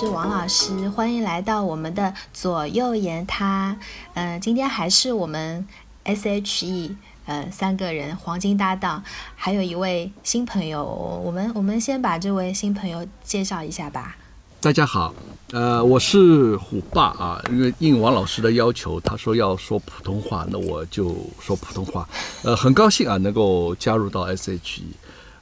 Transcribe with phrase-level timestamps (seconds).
[0.00, 3.76] 是王老师，欢迎来到我们的左右言他。
[4.14, 5.68] 嗯，今天还是我们
[6.04, 6.96] S H E
[7.26, 9.04] 呃三个人黄金搭档，
[9.36, 10.82] 还有一位新朋友。
[11.22, 14.16] 我们我们先把这位新朋友介绍一下吧。
[14.58, 15.14] 大家好，
[15.52, 22.08] 呃，我是虎爸啊，因为应王老师的要求，他说要说普通话，那我就说普通话。
[22.42, 24.84] 呃，很高兴啊，能够加入到 S H E。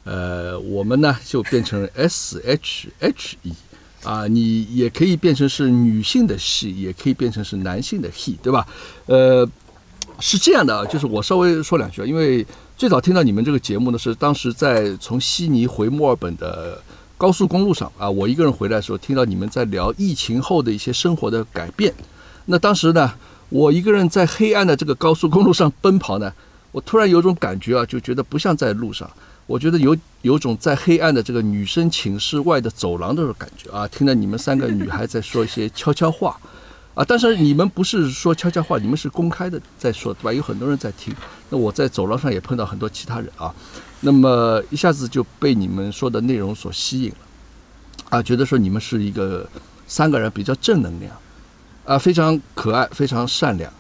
[0.03, 3.53] 呃，我们呢就变成 S H H E，
[4.09, 8.67] 啊，你也可以变成是女性的 she，也可以变成是男性的 he，对吧？
[9.05, 9.47] 呃，
[10.19, 16.81] 是这样的啊，就是我稍微说两句，因为最早听到你们这个节目呢，是当时在从悉尼回墨尔本的
[17.19, 21.93] 高速公路上啊，我一个人回来的时候，听到你们在聊疫情后的一些生活的改变。
[22.47, 23.13] 那当时呢，
[23.51, 26.33] 我一个人在黑暗的这个高速公路上奔跑呢，
[26.73, 29.11] 我突然有种感觉啊，就觉得不像在路上。
[29.49, 36.39] 我觉得有有种在黑暗的这个女生寝室外的走廊的感觉啊，听到你们三个女孩在说一些悄悄话，
[36.95, 40.31] 啊，但是你们不是说悄悄话，你们是公开的在说，对吧？
[40.35, 41.17] 有很多人在听。
[41.49, 43.55] 那我在走廊上也碰到很多其他人啊，
[44.03, 47.17] 那么一下子就被你们说的内容所吸引了，
[48.11, 49.49] 啊，觉得说你们是一个
[49.87, 51.17] 三个人比较正能量，
[51.87, 53.73] 啊，非常可爱，非常善良，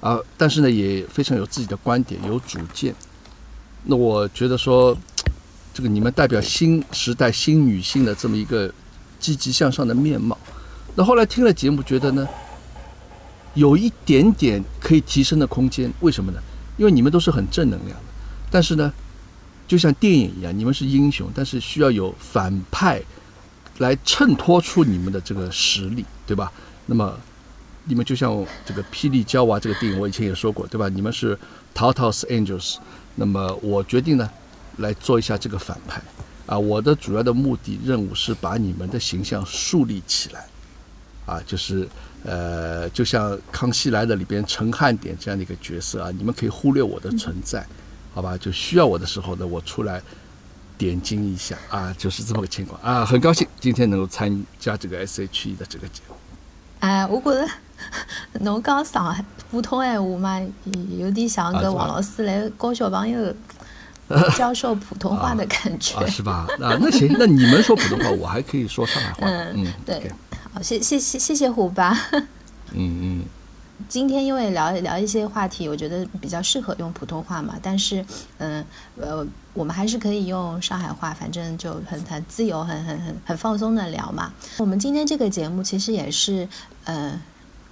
[0.00, 2.94] 啊，但是呢也非常有自己的观点，有主见。
[3.82, 4.96] 那我觉得说。
[5.76, 8.72] 这个你们代表新时代新女性的这么一个
[9.20, 10.38] 积极向上的面貌，
[10.94, 12.26] 那后来听了节目，觉得呢，
[13.52, 15.92] 有一点点可以提升的空间。
[16.00, 16.38] 为什么呢？
[16.78, 18.04] 因为你们都是很正能量的，
[18.50, 18.90] 但是呢，
[19.68, 23.02] 就像电影一样，你们是英雄，但是需要有反派
[23.76, 26.50] 来衬托出你们的这个实力，对吧？
[26.86, 27.14] 那么
[27.84, 30.88] 你们就像这个《霹雳娇娃》这个电影，我以前也说过，对吧？
[30.88, 31.38] 你们是
[31.74, 32.78] 淘淘 s Angels，
[33.16, 34.26] 那么我决定呢。
[34.78, 36.02] 来做一下这个反派，
[36.46, 40.46] 啊，我的主要的目的任务是把你们的形象树立起来，
[41.24, 41.88] 啊，就是
[42.24, 47.66] 呃，就像《康熙来了》里边陈汉典这样的一个角色啊，你们可以忽略我的存在，
[48.14, 48.36] 好吧？
[48.36, 50.02] 就需要我的时候呢，我出来
[50.76, 56.14] 点睛一下啊，就是这么个情况啊，很高兴今天能够参加这个 S H E 的这个节目。
[56.80, 57.48] 哎，我觉得
[58.40, 60.40] 侬讲上海普通闲话嘛，
[60.98, 63.34] 有点像个王老师来教小朋友。
[64.36, 66.46] 教授普通话的感觉是吧？
[66.60, 69.26] 啊，那行，那你们说普通话，我还可以说上海话。
[69.28, 70.12] 嗯嗯，对，
[70.52, 71.92] 好，谢谢谢谢谢虎爸。
[72.12, 72.22] 嗯
[72.72, 73.24] 嗯，
[73.88, 77.54] 今天因为聊聊一些话题，我觉得比较适合用普通话嘛。
[77.60, 78.04] 但是，
[78.38, 78.64] 嗯
[78.96, 84.32] 呃，我们还是可以用上海话，反正就很很自由、很很很很放松的聊嘛。
[84.58, 86.48] 我们今天这个节目其实也是，
[86.84, 87.20] 呃。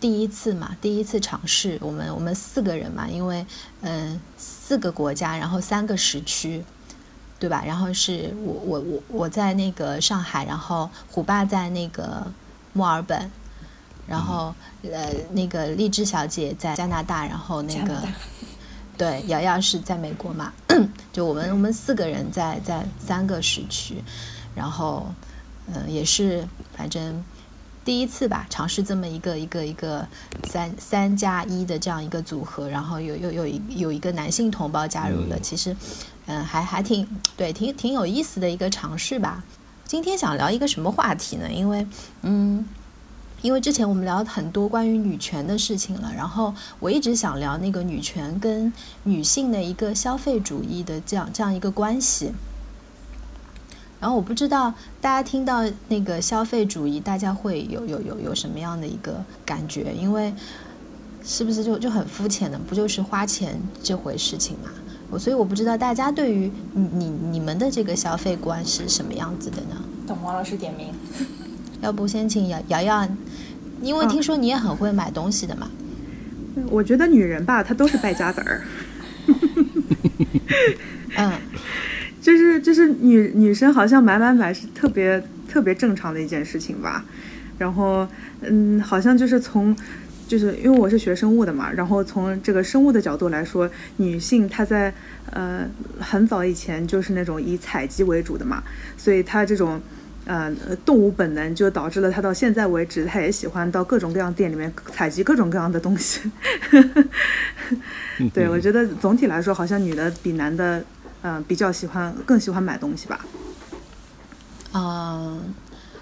[0.05, 3.47] 第一次嘛，第一次尝试，我们我们四个人嘛，因为
[3.81, 6.63] 嗯四个国家，然后三个时区，
[7.39, 7.65] 对吧？
[7.65, 12.23] 然后是我我我我在那个上海，然后虎爸在那个
[12.75, 13.31] 墨尔本，
[14.07, 18.07] 然后呃那个荔枝小姐在加拿大，然后那个
[18.99, 20.53] 对瑶瑶是在美国嘛，
[21.15, 24.05] 就我们我们四个人在在三个时区，
[24.55, 25.07] 然后
[25.73, 27.25] 嗯也是反正。
[27.85, 30.09] 第一次吧，尝试这么一个一个一个
[30.49, 35.77] 三三加一的这样一个组合，然后有有有一有一个男性同胞加入了，其实，
[36.25, 37.07] 嗯，还还挺
[37.37, 39.45] 对，挺挺有意思的一个尝试吧。
[39.85, 41.53] 今天想聊一个什么话题呢？
[41.53, 41.87] 因为，
[42.23, 42.65] 嗯，
[43.43, 48.73] 因为之前我们聊很多关于女权的事情了，然后我一直想聊那个女权跟
[49.03, 52.33] 女性的一个消费主义的这样这样一个关系。
[54.05, 54.71] 然后我不知道
[55.01, 59.95] 大家听到那个消费主义，大家会有有有有什么样的一个感觉？
[59.99, 60.31] 因为
[61.25, 64.69] 是不是就就很肤浅的，不就是花钱这回事情嘛？
[65.11, 69.83] 我所以我不知道大家对于你你你们的这个消费观是什么样子的呢？
[70.07, 70.93] 等王老师点名，
[71.81, 73.09] 要不先请瑶瑶瑶，
[73.81, 75.71] 因为听说你也很会买东西的嘛。
[76.69, 78.67] 我觉得女人吧，她都是败家子儿。
[81.17, 81.33] 嗯。
[82.25, 87.05] 就是就是女女生好像买买买是特别特别正常的一件事情吧，
[87.59, 88.09] 然后
[88.41, 89.77] 嗯，好像就是从，
[90.27, 93.69] 就是因为我是学生物的嘛，然后从这个生物的角度来说，
[93.99, 94.91] 女性她在
[95.33, 95.69] 呃
[96.01, 98.63] 很早以前就是那种以采集为主的嘛，
[98.97, 99.79] 所以她这种
[100.25, 100.51] 呃
[100.83, 106.23] 动物本能就导致了她到现在为止，她也喜欢到各种各样店里面采集各种各样的东西。
[108.33, 110.83] 对，我觉得总体来说，好像女的比男的。
[111.27, 113.25] 嗯，比较喜欢，更喜欢买东西吧。
[114.75, 115.55] 嗯，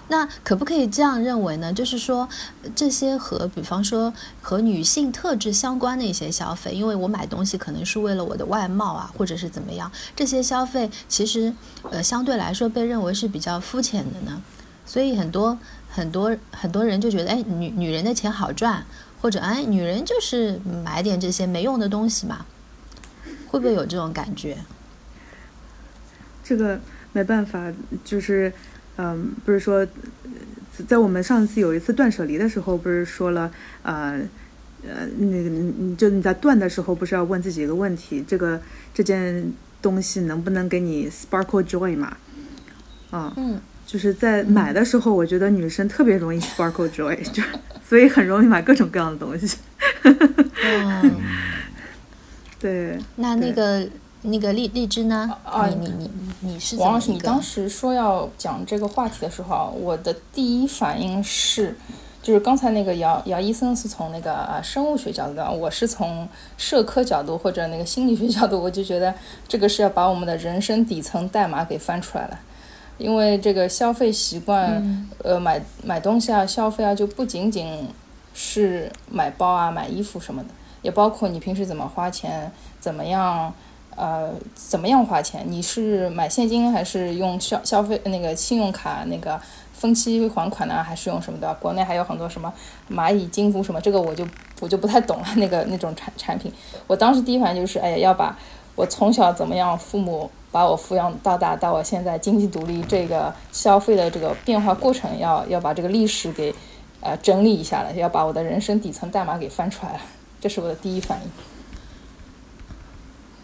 [0.09, 1.71] 那可不可以这样认为呢？
[1.71, 2.27] 就是说，
[2.75, 11.53] 这些和比方说和女性特质相关的一些消费，因为我买东西可能是为了我的外貌啊，或者是怎么样，这些消费其实
[11.89, 14.41] 呃相对来说被认为是比较肤浅的呢？
[14.85, 15.57] 所以很多
[15.89, 18.85] 很多很多人就觉得，哎，女女人的钱好赚，
[19.21, 22.45] 或者哎，女人就是买点这些没用的东西嘛，
[23.47, 24.57] 会不会有这种感觉？
[26.43, 26.79] 这个
[27.13, 27.71] 没办法，
[28.03, 28.51] 就是
[28.97, 29.87] 嗯，不是说
[30.87, 33.51] 在我们上次有一次断舍离的时候，不是说了
[33.83, 34.19] 呃
[34.83, 38.59] 呃那个你就你在断的时候，不是要问自己一个问题，这个
[38.93, 39.51] 这件
[39.81, 42.17] 东西能不能给你 sparkle joy 嘛？
[43.11, 47.43] 啊，嗯，就是在买的时候，我觉得女生特别容易 sparkle joy， 就
[47.87, 49.57] 所以很容易买各种各样的东西。
[50.03, 51.11] 嗯，
[52.59, 53.87] 对，那那个
[54.23, 55.37] 那个荔荔枝呢？
[55.43, 56.09] 啊你你
[56.41, 61.75] 你你是王老师，你当时说要讲这个话题的时候啊，我的第一反应是，
[62.21, 66.27] 就是刚才那个姚姚医生是从那个呃生物学角度的，我是从
[66.57, 69.13] 社科角度或者那个心理学角度，我就觉得
[69.47, 72.39] 这个是要把我们的人生底层代码给翻出来了。
[72.99, 77.89] 因为这个消费习惯，呃，买买东西啊，消费啊，就不仅仅
[78.35, 80.49] 是买包啊、买衣服什么的，
[80.83, 83.51] 也包括你平时怎么花钱，怎么样，
[83.95, 85.43] 呃，怎么样花钱？
[85.47, 89.39] 你是买现金还是用消消费那个信用卡那个
[89.73, 90.83] 分期还款呢？
[90.83, 91.53] 还是用什么的？
[91.55, 92.51] 国内还有很多什么
[92.91, 94.27] 蚂蚁金服什么，这个我就
[94.61, 95.25] 我就不太懂了。
[95.35, 96.51] 那个那种产产品，
[96.87, 98.37] 我当时第一反应就是，哎呀，要把
[98.75, 106.53] 我从小怎么样，父母把我抚养到大，到我现在经济独立，这个消费的这个变化过程，要要把这个历史给
[107.01, 109.99] 呃整理一下了，要把我的人生底层代码给翻出来了，
[110.41, 111.52] 这是我的第一反应。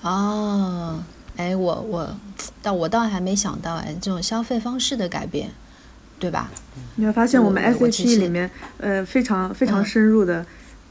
[0.02, 1.04] 哦，
[1.36, 2.10] 哎，我我，
[2.62, 5.50] 但我倒还没想到哎，这种消费方式的改变，
[6.20, 6.50] 对吧？
[6.96, 10.46] 你会发现我们 SHE 里面，呃，非常非常嗯深入的，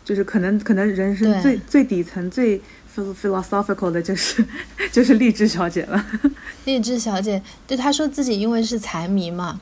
[0.05, 2.59] 就是可能可能人生最最底层最
[2.95, 4.45] phil- philosophical 的就是
[4.93, 6.05] 就是励志小姐了。
[6.65, 9.59] 励志小姐，对她说自己因为是财迷嘛，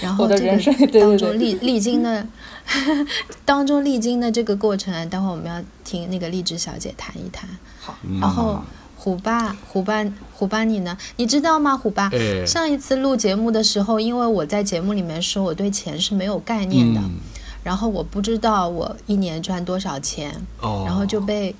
[0.00, 2.26] 然后这个人生对对当中历历经的
[3.44, 7.48] 当中历经的这个过程，待会儿我们要听那个励志小姐谈一谈。
[7.80, 8.62] 好，然后
[9.02, 10.96] 虎爸，虎爸，虎爸，你呢？
[11.16, 11.76] 你知道吗？
[11.76, 17.18] 虎爸，哎上一次录节目的时候，因为我在节目里面说我对钱是没有概念的，嗯
[17.64, 21.52] 然后我不知道我一年赚多少钱，哦，然后就被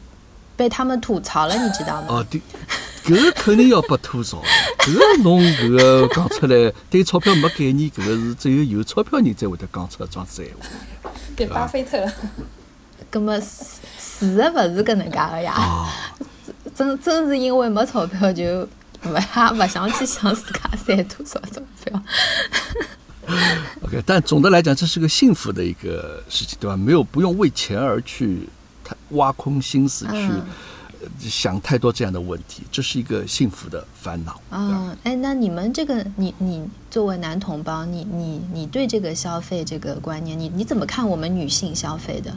[0.57, 2.07] 被他们吐槽了，你知道吗？
[2.11, 2.41] 哦，对，
[3.05, 4.47] 搿个肯定要被吐槽的。
[4.87, 11.11] 搿个侬搿个讲出来，对钞票没概念，搿个是只有有钞票人才会得讲出这样子闲话。
[11.35, 12.09] 对，巴菲特，
[13.11, 15.89] 葛么事事实勿是搿能介个呀，啊，
[16.75, 18.43] 真真是因为没钞票就
[19.05, 22.03] 勿也勿想去想自家赚多少钞票。
[23.83, 26.77] OK，但总的来讲，这是个幸福的一个事情，对吧？
[26.77, 28.49] 没有不用为钱而去
[28.83, 30.43] 太挖空心思去、嗯呃
[31.19, 34.41] 想太多这样的问题，这是一个幸福的烦恼。
[34.53, 42.33] 嗯，哎，那你们这个，你你作为男同胞，你你你对这个消费这个观念，你你怎么看我们女性消费的？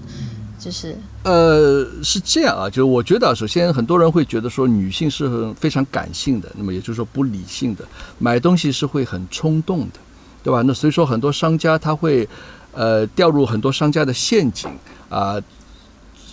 [0.59, 7.85] 就是呃，是这样啊，就是我觉得，首先很多人会觉得说女性是很非常感性的，那么也就是说不理性的，
[8.19, 9.99] 买东西是会很冲动的，
[10.43, 10.61] 对吧？
[10.61, 12.27] 那所以说很多商家他会
[12.73, 14.69] 呃掉入很多商家的陷阱
[15.09, 15.41] 啊。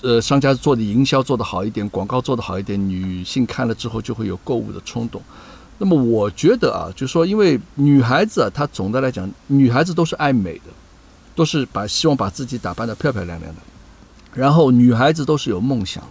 [0.05, 5.23] 呃，商家做的营销做得好一点，广告做得好一点，女性看了之后就会有购物的冲动。
[5.79, 10.73] 那么我觉得啊，就是说，因为女孩子啊，她总的来讲，女孩子都是爱美的，
[11.37, 13.61] 都是把希望把自己打扮得漂漂亮亮的。
[14.35, 16.11] 然后女孩子都是有梦想的，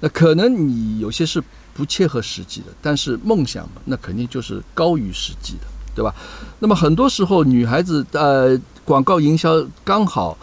[0.00, 1.42] 那可能你有些是
[1.74, 6.14] 不切合实际的，但是梦想嘛，那肯定就是高于实际的，对吧？
[6.58, 10.38] 那么很多时候女孩子呃广告营销刚好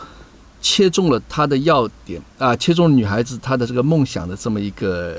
[0.61, 5.15] 切中了她的要点啊，切中女孩子她的这个梦想的这么一个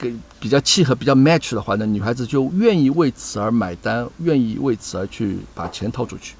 [0.00, 6.34] 呃比较契合、比较 match 的话呢，女孩子就愿意为此而买单，愿意为此而去把钱掏出去。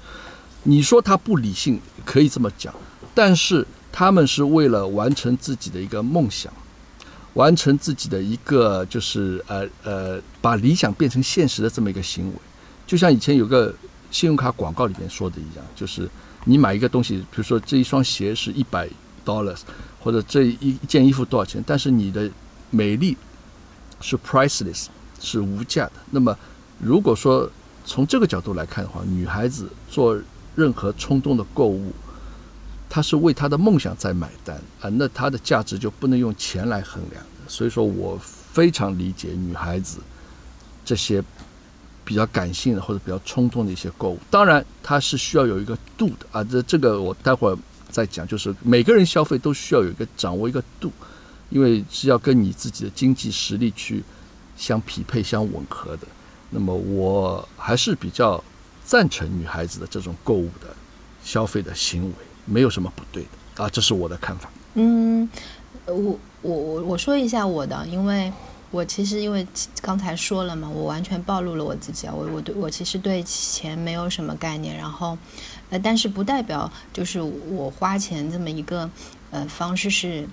[0.63, 2.73] 你说她不理性，可以这么讲，
[3.15, 3.65] 但是
[3.97, 6.53] 他们是为了完成自己的一个梦想，
[7.33, 12.35] 完成自己的一个就是呃呃把理想变成现实的这么一个行为。
[12.85, 13.73] 就像以前有个
[14.11, 16.07] 信用卡广告里面说的一样，就是
[16.45, 18.87] 你买一个东西，比如说这一双鞋是一百
[19.25, 19.61] dollars，
[19.99, 22.29] 或者这一件衣服多少钱，但是你的
[22.69, 23.17] 美丽
[23.99, 24.85] 是 priceless，
[25.19, 25.93] 是无价的。
[26.11, 26.37] 那么
[26.79, 27.49] 如果说
[27.83, 30.15] 从这个角度来看的话，女孩子做
[30.53, 31.91] 任何冲动的购物，
[32.89, 37.23] 她是为她的梦想在买单啊，那她的价值就不能用钱来衡量。
[37.47, 39.99] 所以说我非常理解女孩子
[40.83, 41.23] 这些
[42.03, 44.19] 比较感性的或者比较冲动的一些购物。
[44.29, 47.57] 当然，它是需要有一个度的啊，这这个我待会儿
[47.89, 48.27] 再讲。
[48.27, 50.91] 就是每个人消费都需要有一个掌握一个度，
[51.49, 54.03] 因为是要跟你自己的经济实力去
[54.55, 56.07] 相匹配、相吻合的。
[56.49, 58.41] 那么我还是比较
[58.85, 60.73] 赞成女孩子的这种购物的
[61.23, 62.13] 消费的行为，
[62.47, 63.23] 没有什么不对
[63.55, 64.49] 的啊，这是我的看法。
[64.73, 65.29] 嗯，
[65.85, 68.33] 我我我我说一下我的，因为
[68.71, 69.45] 我其实因为
[69.81, 75.15] 刚才说了嘛，我完全暴露了我自己啊，我我对我其实对钱没有什么概念，然后
[75.69, 78.89] 呃，但是不代表就是我花钱这么一个
[79.31, 80.27] 呃方式是。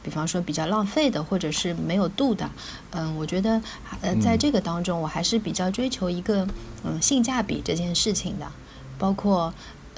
[0.00, 2.48] 比方说比较浪费的，或者是没有度的，
[2.92, 3.60] 嗯，我觉得
[4.00, 6.46] 呃，在这个当中，我还是比较追求一个
[6.84, 8.46] 嗯性价比这件事情的，
[8.96, 9.52] 包括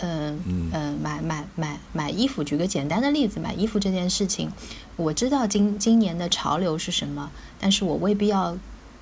[0.04, 4.50] 嗯嗯买买买买衣服，举个简单的例子，买衣服这件事情，
[4.96, 8.56] 我知道今今年的潮流是什么，但是我未必要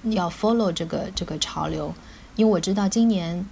[0.04, 1.94] 要 follow 这个这个潮流，
[2.36, 3.44] 因为我知道今年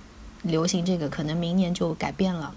[0.43, 2.55] 流行这个，可能明年就改变了。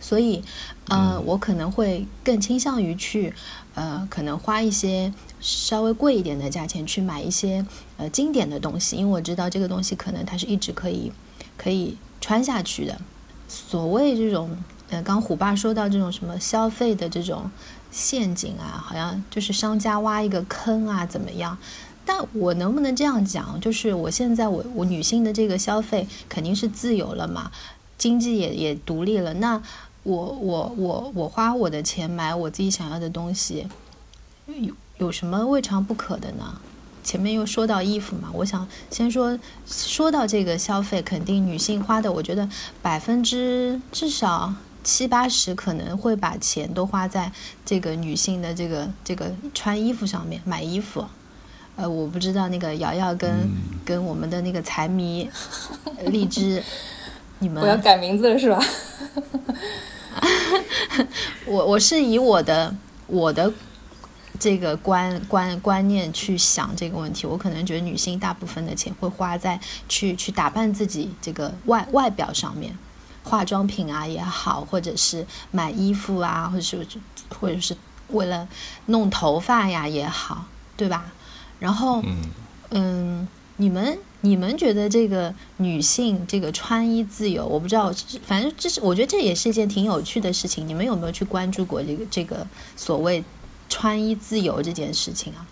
[0.00, 0.42] 所以，
[0.88, 3.32] 呃，我可能会更倾向于去，
[3.74, 7.64] 呃，可能花一些稍微贵一点的价钱去买一些
[7.96, 11.10] 呃经典的东西，因为我知道这个东西可能它是一直可以
[11.56, 13.00] 可以穿下去的。
[13.48, 14.56] 所谓这种，
[14.90, 17.50] 呃，刚虎爸说到这种什么消费的这种
[17.90, 21.56] 陷阱啊，好像就是商家挖一个坑啊，怎么样？
[22.04, 23.60] 但我能不能这样讲？
[23.60, 27.50] 就是我现在我我女性的这个消费肯定是自由了嘛，
[27.96, 29.62] 经济也也独立了，那。
[30.04, 33.66] 我我我我花我的钱买我自己想要的东西，
[34.46, 36.60] 有有什么未尝不可的呢？
[37.04, 42.48] 前面又说到衣服嘛，我想先说说到这个消费，肯定女性花的，我觉得
[42.82, 47.30] 百分之至少七八十可能会把钱都花在
[47.64, 51.04] 这个女性的这个这个穿衣服上面，买衣服。
[51.76, 53.30] 呃，我不知道那个瑶瑶跟
[53.84, 55.28] 跟我们的那个财迷
[56.06, 56.62] 荔枝，
[57.40, 58.64] 你们我要改名字了是吧？
[61.46, 62.72] 我我是以我的
[63.08, 63.52] 我的
[64.38, 72.76] 这个观观观念去想这个问题，我可能觉得女性大部分的钱会花在去去打扮自己这个外外表上面，
[73.22, 76.86] 化妆品啊也好，或者是买衣服啊，或者是
[77.38, 77.76] 或者是
[78.08, 78.46] 为了
[78.86, 81.12] 弄头发呀也好，对吧？
[81.58, 82.02] 然后
[82.70, 83.26] 嗯，
[83.56, 83.98] 你们。
[84.24, 87.92] 你们觉得这个女性这个穿衣自由，我不知道，
[88.24, 90.66] 反正这是我觉得这也是一件挺有趣的事情。
[90.66, 93.22] 你们有没有去关注过这个这个所谓
[93.74, 95.44] 穿衣自由这件事情啊？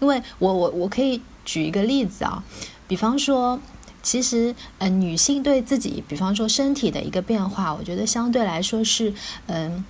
[0.00, 2.42] 因为我我我可以举一个例子啊，
[2.88, 3.60] 比方说，
[4.02, 9.14] 其实呃，女性对自己，比方说身体的一个变化，我觉得相对来说是
[9.46, 9.84] 嗯，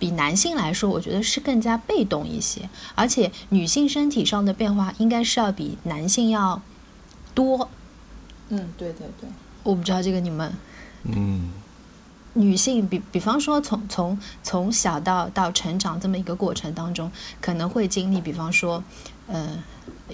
[0.00, 6.60] 比男性来说，我觉得是更加被动一些，而且女性身体上的变化应该是要比男性要。
[7.34, 7.70] 多，
[8.48, 9.30] 嗯，对对对，
[9.62, 10.52] 我不知道这个你们，
[11.04, 11.52] 嗯，
[12.34, 18.82] 女性比比方说从从从小到到成长这么一个过程当中，可能会经历，比方说，
[19.26, 19.62] 呃，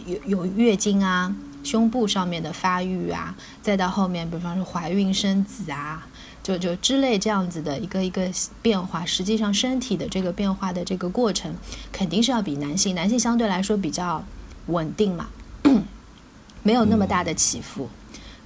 [0.06, 6.06] 有有月经啊，胸部上面的发育啊，再到后面，比方说怀孕生子啊，
[6.42, 8.30] 就就之类这样子的一个一个
[8.62, 11.54] 变化，实际上身体的这个变化的这个过程，
[11.92, 14.24] 肯定是要比男性，男性相对来说比较
[14.66, 15.28] 稳定嘛。
[16.62, 17.90] 没有那么大的起伏，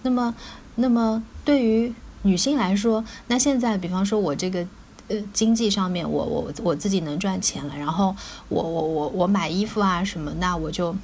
[0.03, 0.35] 那么，
[0.75, 4.67] 那么对于女性来说，那现在比方说我这个
[5.09, 8.15] 呃经济上面，我我我自己能赚钱了，然后
[8.49, 10.95] 我我我我买衣服啊什么，那我就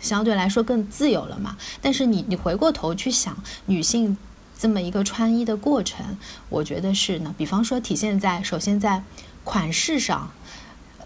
[0.00, 1.56] 相对来说更自由了嘛。
[1.80, 3.36] 但是你你回过头去想，
[3.66, 4.16] 女性
[4.58, 6.16] 这么一个穿衣的过程，
[6.48, 7.34] 我觉得是呢。
[7.36, 9.02] 比方说体现在首先在
[9.44, 10.30] 款式上，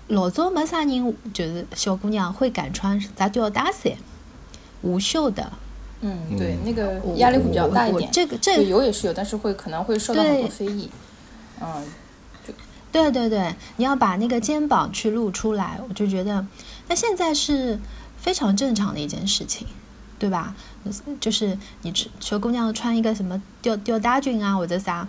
[0.09, 3.93] 老早没啥人就是小姑娘会敢穿咱吊带衫。
[4.83, 5.53] 无袖的，
[6.07, 8.09] 嗯，对，那个压力会比较大一点。
[8.13, 10.89] 这个这个有也是有，但是会可能会受到很多非议。
[11.61, 11.85] 嗯，
[12.93, 16.47] 对对对，你要把那个肩膀去露出来，我就觉得
[16.87, 17.77] 那现在是
[18.17, 19.67] 非常正常的一件事情，
[20.17, 20.55] 对吧？
[21.19, 25.09] 就是你求姑娘穿一个什么吊吊带裙啊，或者啥，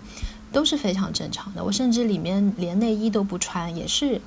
[0.51, 1.63] 都是非常正常的。
[1.63, 4.19] 我甚至里面连内衣都不穿，也是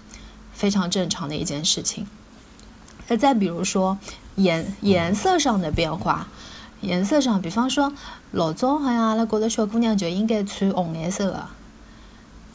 [0.53, 2.07] 非常正常的一件事情。
[3.09, 3.99] 那再比如说。
[4.37, 6.27] 颜颜色上的变化，
[6.81, 7.93] 颜色上，比方说
[8.33, 11.49] 老早好像阿拉觉得小姑娘就应该穿红颜色的，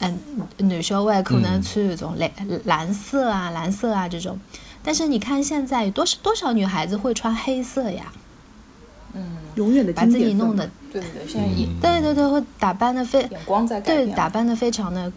[0.00, 0.18] 嗯，
[0.58, 2.30] 男小孩可能穿那种蓝
[2.64, 4.38] 蓝色啊、蓝色啊这种。
[4.82, 8.12] 但是你看现在有多少多少女孩子会穿黑色呀？
[9.14, 15.10] 嗯，永远的把自己弄的，对对对，现在也对对对，会打扮的非眼光在对打扮的非常的，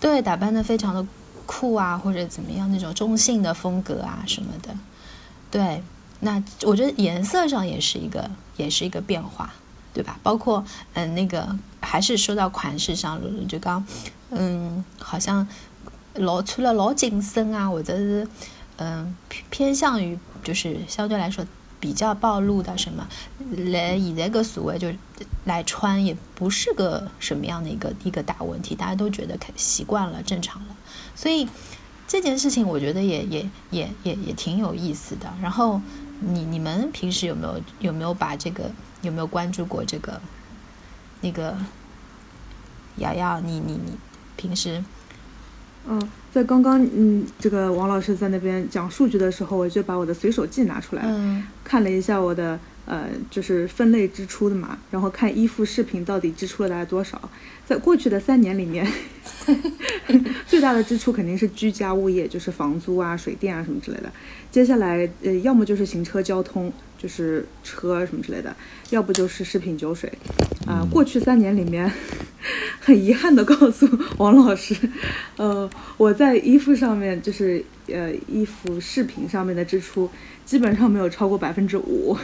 [0.00, 1.04] 对打扮的非常的
[1.44, 4.70] 酷啊，或者怎么样那种中性的风格啊什么的。
[5.50, 5.82] 对，
[6.24, 9.52] 那我觉得颜色上也是一个，也是一个变化，
[9.92, 10.18] 对吧？
[10.22, 10.64] 包括
[10.94, 13.84] 嗯，那个还是说到款式上，就刚
[14.30, 15.46] 嗯，好像
[16.14, 18.26] 老穿了老紧身啊，或者是
[18.76, 21.44] 嗯偏偏向于就是相对来说
[21.80, 23.08] 比较暴露的什么，
[23.72, 24.92] 来以这个所谓就
[25.44, 30.76] 来穿也不是个什么样的一个一个大问题，大家都觉得习惯了，正常了。
[31.16, 31.48] 所以
[32.06, 35.32] 这件事情我觉得也也也也也挺有意思的。
[35.42, 35.80] 然后
[36.26, 38.70] 你你们平时有没有有没有把这个
[39.02, 40.20] 有没有关注过这个
[41.20, 41.56] 那个
[42.96, 43.40] 瑶瑶？
[43.40, 43.92] 你你你
[44.36, 44.82] 平时？
[45.88, 46.00] 嗯，
[46.32, 51.02] 在刚刚嗯，这个王老师在那边讲数据的时候，我就把我的随手记拿出来，
[51.64, 57.20] 看了一下我的呃，就是分类支出的嘛，然后看衣服饰品到底支出了大概多少。
[57.66, 58.86] 在过去的三年里面，
[60.52, 64.12] 最大的支出肯定是居家物业，就是房租啊、水电啊什么之类的。
[64.50, 68.54] 接下来呃，要么就是行车交通，就是车什么之类的，
[68.90, 70.12] 要不就是食品酒水。
[70.66, 71.90] 啊，过去三年里面。
[72.80, 74.76] 很遗憾的告诉王老师，
[75.36, 80.10] 呃，我在衣服上面，就是呃衣服饰品上面的支出，
[80.44, 82.18] 基本上没有超过百分之五。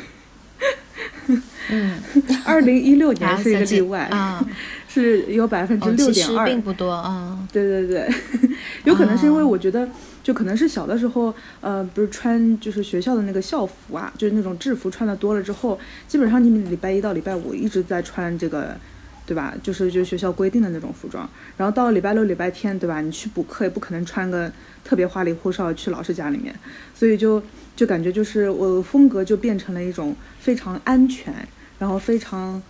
[1.69, 2.01] 嗯，
[2.45, 4.45] 二零一六年是一个例外，啊，
[4.89, 7.39] 是有百分之六点二，并不多啊。
[7.53, 8.13] 对对对，
[8.85, 9.89] 有可能是因为我觉得，
[10.25, 15.79] 就可能是小的时候，呃，不是穿就是学校的那个校服啊，就是那种制服穿的多了之后，
[16.09, 18.77] 基本上你们礼拜一到礼拜五一直在穿这个。
[19.29, 19.55] 对吧？
[19.63, 21.29] 就是就学校规定的那种服装，
[21.59, 23.03] 然后到了礼拜六、礼拜天，对吧？
[23.03, 24.51] 你去补课也不可能穿个
[24.83, 26.55] 特别花里胡哨去老师家里面，
[26.95, 27.43] 所以就
[27.77, 31.35] 就感觉就是我风格就变成了一种非常安全，
[31.79, 32.63] 然后非常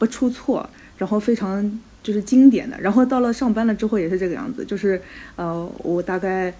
[0.00, 0.68] 不出错，
[1.00, 2.78] 然后非常就是经典的。
[2.78, 5.00] 然后到了上班了之后也是这个样子，就是
[5.36, 6.52] 呃，我大概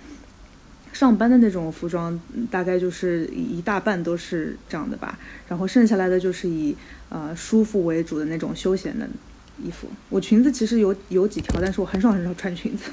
[0.93, 2.19] 上班的那种服装
[2.51, 5.19] 大概就是一大半都是这样的吧，
[5.49, 6.75] 然后剩下来的就是以
[7.11, 9.07] 呃舒服为主的那种休闲的。
[9.63, 12.91] 衣服，我裙子其实有有几条，但是我很少很少穿裙子，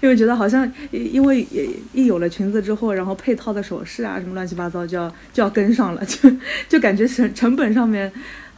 [0.00, 6.30] 因为觉得好像因为也一有了裙子之后，然后配套的首饰啊什么乱七八糟就要就要跟上了，就
[6.68, 8.12] 就感觉成成本上面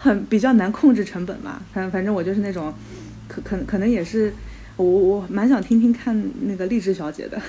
[0.04, 1.62] 很比较难控制成本嘛。
[1.72, 2.72] 反反正我就是那种，
[3.26, 4.32] 可可可能也是
[4.76, 7.40] 我我蛮想听听看那个励志小姐的。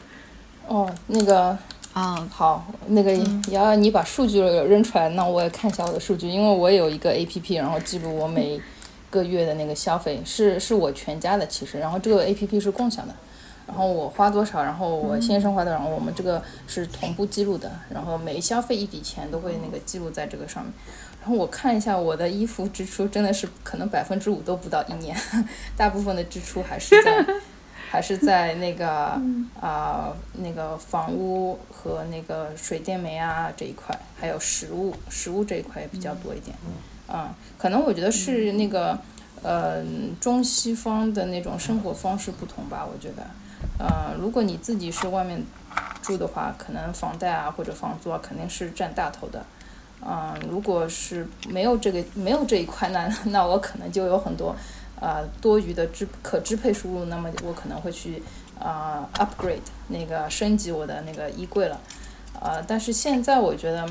[0.66, 1.56] 哦，那个
[1.92, 3.12] 啊好，那个
[3.50, 8.60] 瑶瑶你把数据扔出来，那我也看一下我的数据，因为我有一个 A P P，然后记录我每。
[9.10, 13.14] 个月的那个消费是是我全家的，其实，然后这个 A P P 是共享的，
[13.68, 20.72] 然后我花多少，然后我先生花多少，我们这个是同步记录的，然后每消费一笔钱都会那个记录在这个上面，
[21.20, 25.16] 然后我看一下我的衣服支出，真的是可能百分之五都不到一年，
[25.76, 27.24] 大部分的支出还是在
[27.90, 28.88] 还是在那个
[29.60, 36.56] 啊那个房屋和那个水电煤啊这一块，还有食物食物这一块也比较多一点。
[37.10, 38.98] 嗯，可能我觉得是那个，
[39.42, 39.82] 呃，
[40.20, 42.86] 中西方的那种生活方式不同吧。
[42.86, 43.26] 我觉得，
[43.78, 45.42] 呃，如果你自己是外面
[46.02, 49.44] 住的话，可能房贷啊或者房租啊肯定是占大头的。
[50.00, 54.54] 嗯，如果是没有这个没有这一块，那那我可能就有很多
[55.00, 58.22] 呃多余的支可支配收入，那么我可能会去
[58.58, 61.80] 啊 upgrade 那个升级我的那个衣柜了。
[62.40, 63.88] 呃，但是现在我觉得。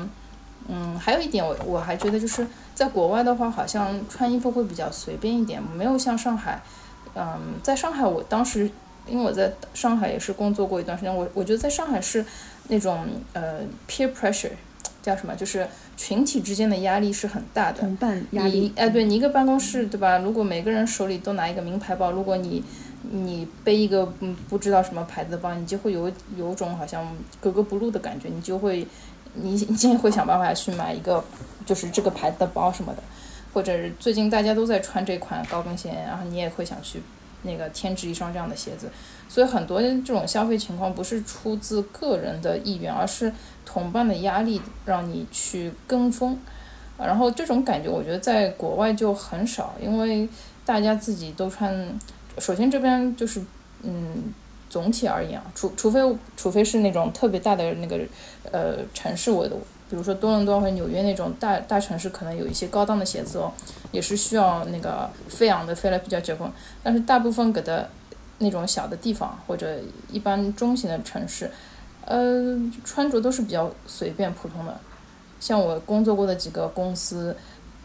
[0.70, 6.60] 嗯，还有一点，我我还觉得就是在国外的话，好像穿衣服会比较随便一点，没有像上海，
[7.14, 8.70] 嗯，在上海我当时
[9.10, 12.24] 因为我在上海也是工作过一段时间，我我觉得在上海是
[12.68, 14.50] 那种呃 peer pressure
[15.02, 15.66] 叫什么，就是
[15.96, 17.80] 群体之间的压力是很大的。
[17.80, 18.72] 同伴压力。
[18.76, 20.18] 哎，对你一个办公室对吧？
[20.18, 22.62] 如果每个人手里都拿一个名牌包，如果你
[23.10, 27.06] 你背一个嗯不知道什么牌子的包，你就会有有种好像
[27.40, 28.86] 格格不入的感觉，你就会。
[29.34, 31.22] 你你现在会想办法去买一个，
[31.64, 33.02] 就是这个牌子的包什么的，
[33.52, 37.00] 或者最近大家都在穿这款高跟鞋，然后你也会想去
[37.42, 38.88] 那个添置一双这样的鞋子。
[39.28, 43.32] 所以很多这种消费情况不是出自个人的意愿，而是
[43.64, 46.38] 同伴的压力让你去跟风。
[46.98, 50.28] 然后这种感觉我觉得在国外就很少，因为
[50.64, 51.98] 大家自己都穿。
[52.38, 53.42] 首先这边就是
[53.82, 54.32] 嗯。
[54.70, 55.98] 总体而言啊，除除非
[56.36, 57.98] 除非是那种特别大的那个
[58.52, 59.48] 呃城市，我
[59.90, 63.50] 比如说多伦多或纽约那种大大城市，可能有一些高档的写字楼，
[63.90, 66.50] 也是需要那个飞扬的飞来比较结棍。
[66.82, 67.88] 但是大部分给的
[68.38, 69.78] 那种小的地方或者
[70.10, 71.50] 一般中型的城市，
[72.04, 74.78] 呃，穿着都是比较随便普通的。
[75.40, 77.34] 像我工作过的几个公司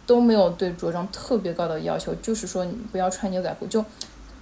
[0.06, 3.84] 都没有对着装特别高的要求，就是说你不要穿牛仔裤就。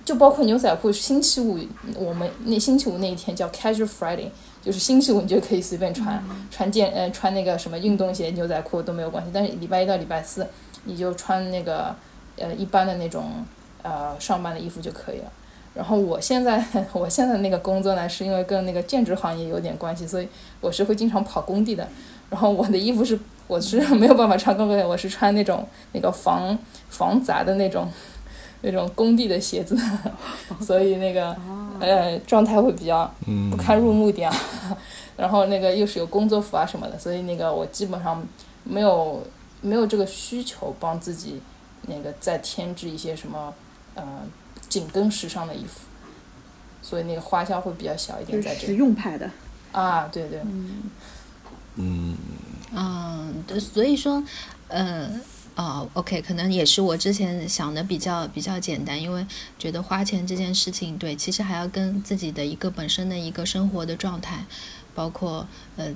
[0.04, 1.60] 就包括牛仔裤，星期五
[1.95, 4.30] 我们那星期五那一天叫 Casual Friday，
[4.62, 9.32] 就是星期五你就可以随便穿，穿健呃穿那个什么运动鞋、牛仔裤都没有关系。
[9.34, 10.47] 但是礼拜一到礼拜四，
[10.86, 11.95] 你就穿那个
[12.38, 13.43] 呃一般的那种
[13.82, 15.32] 呃上班的衣服就可以了。
[15.74, 20.28] 然后我现在 我现在那个工作呢，是因为跟那个建筑行业有点关系，所以
[20.60, 21.88] 我是会经常跑工地的。
[22.30, 26.58] 然后我的衣服是我是没有办法穿高跟鞋，我是穿那种那个防
[26.89, 27.89] 防砸的那种
[28.62, 29.78] 那种工地的鞋子，
[30.62, 31.36] 所以那个
[31.80, 33.12] 呃状态会比较
[33.50, 34.32] 不堪入目一点。
[35.17, 38.24] 然后那个又是有工作服啊什么的，所以那个我基本上
[38.63, 39.21] 没有
[39.62, 41.39] 没有这个需求帮自己
[41.88, 43.54] 那个再添置一些什么
[43.93, 44.04] 呃
[44.67, 45.82] 紧跟时尚的衣服，
[46.82, 48.65] 所以那个花销会比较小一点在这。
[48.67, 49.30] 实用派的
[49.71, 50.39] 啊，对对。
[51.76, 52.17] 嗯，
[52.74, 54.24] 嗯，对，所以说，
[54.69, 55.10] 呃，
[55.54, 59.26] 哦，OK，可能也是我之前想的比较比较简单，因为
[59.60, 64.46] 觉得花钱这件事情，对，其实还要跟自己的一个本身的一个生活的状态，
[64.96, 65.94] 包括呃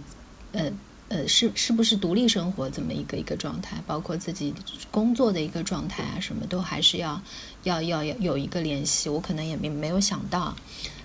[0.52, 0.72] 呃
[1.08, 4.54] 呃，是是不是独立生活这么一个一个状态，包括自己
[4.92, 7.22] 工作的一个状态啊，什么都还是要
[7.64, 10.54] 要要要有一个联系，我可能也没没有想到，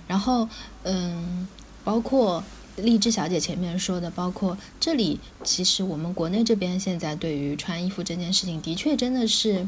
[0.07, 0.47] 然后
[0.83, 1.47] 嗯，
[1.85, 2.43] 包括。
[2.81, 9.67] 荔枝小姐前面说的，包括这里，其实我们国内这边现在对于穿衣服这件事情，的确真的是，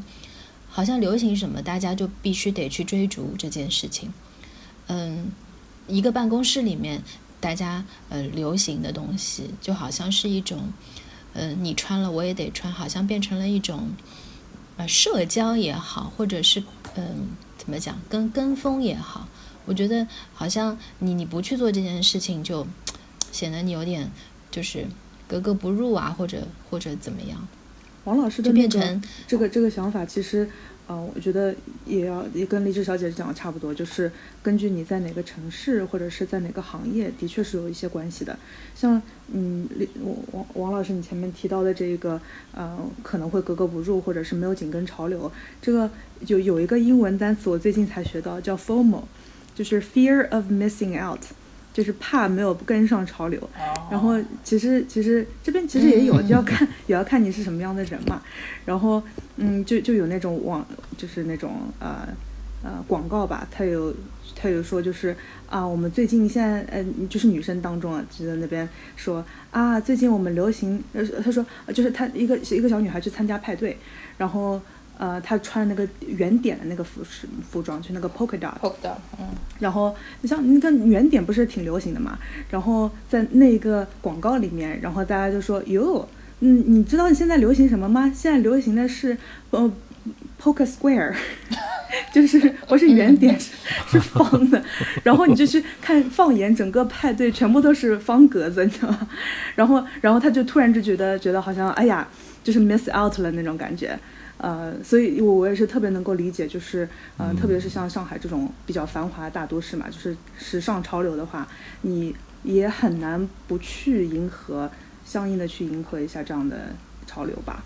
[0.69, 4.13] 好像流行什么，大家就必须得去追逐这件事情。
[4.87, 5.31] 嗯，
[5.87, 7.01] 一个办公室里面，
[7.39, 10.73] 大家呃流行的东西，就好像是一种，
[11.33, 13.89] 嗯，你穿了我也得穿，好像变成了一种，
[14.77, 16.63] 呃，社交也好，或者是
[16.95, 19.27] 嗯，怎么讲，跟跟风也好，
[19.65, 22.67] 我觉得好像你你不去做这件事情就。
[23.33, 24.09] 显得你有点
[24.49, 24.85] 就是
[25.27, 27.45] 格格不入啊，或者或者怎么样？
[28.05, 30.45] 王老师的变成这个这个想法，其实，
[30.87, 38.37] 呃，我觉得也要也跟励志小姐讲的差不多，就是根据你在哪个城市或者是在哪个行业，的确是有一些关系的。
[38.75, 39.65] 像嗯，
[40.33, 42.19] 王王老师你前面提到的这个，
[42.53, 45.31] 呃，可能会格格不入，或者是没有紧跟潮流。
[45.61, 45.89] 这个
[46.25, 49.03] 就有一个英文单词，我最近才学到，叫 FOMO，
[49.55, 51.21] 就是 Fear of Missing Out。
[51.73, 53.49] 就是怕没有跟上潮流，
[53.89, 58.21] 然后其实其实这边其实也有，就要看也要看你是什么样的人嘛。
[58.63, 59.01] 然后
[59.37, 60.63] 嗯，就就有那种网，
[60.95, 62.07] 就是那种呃
[62.63, 63.91] 呃广告吧，他有
[64.35, 65.15] 他有说就是
[65.49, 73.75] 啊，我们最近现在呃就是女生当中啊，就在那边说啊，最近我们流行呃他说就是他一个一个小女孩去参加派对，
[74.17, 74.61] 然后。
[74.97, 78.53] 呃，他穿那个圆点的那个服饰服装，就那个 polka dot。
[78.59, 79.27] polka dot，嗯。
[79.59, 82.17] 然后你像那个圆点不是挺流行的嘛？
[82.49, 86.07] 然后在那个广告里面，然后大家就说哟，
[86.41, 88.11] 嗯，你知道你现在流行什么吗？
[88.13, 89.17] 现在流行的是
[89.49, 89.71] 呃
[90.41, 91.13] polka square，
[92.13, 93.51] 就是不是圆点是
[93.89, 94.63] 是方的。
[95.03, 99.07] 然后你就去看放眼整个派对，全部都是方格子，你知道吗？
[99.55, 102.07] 然后然后他就突然就觉得觉得好像哎呀，
[102.43, 103.97] 就是 miss out 了那种感觉。
[104.43, 106.85] 呃，所以我我也是特别能够理解，就是
[107.17, 111.47] 嗯，特别是像上海这种比较繁华大都市嘛，就是时尚潮流的话，
[111.83, 114.69] 你也很难不去迎合，
[115.05, 116.75] 相应的去迎合一下这样的
[117.07, 117.63] 潮流吧。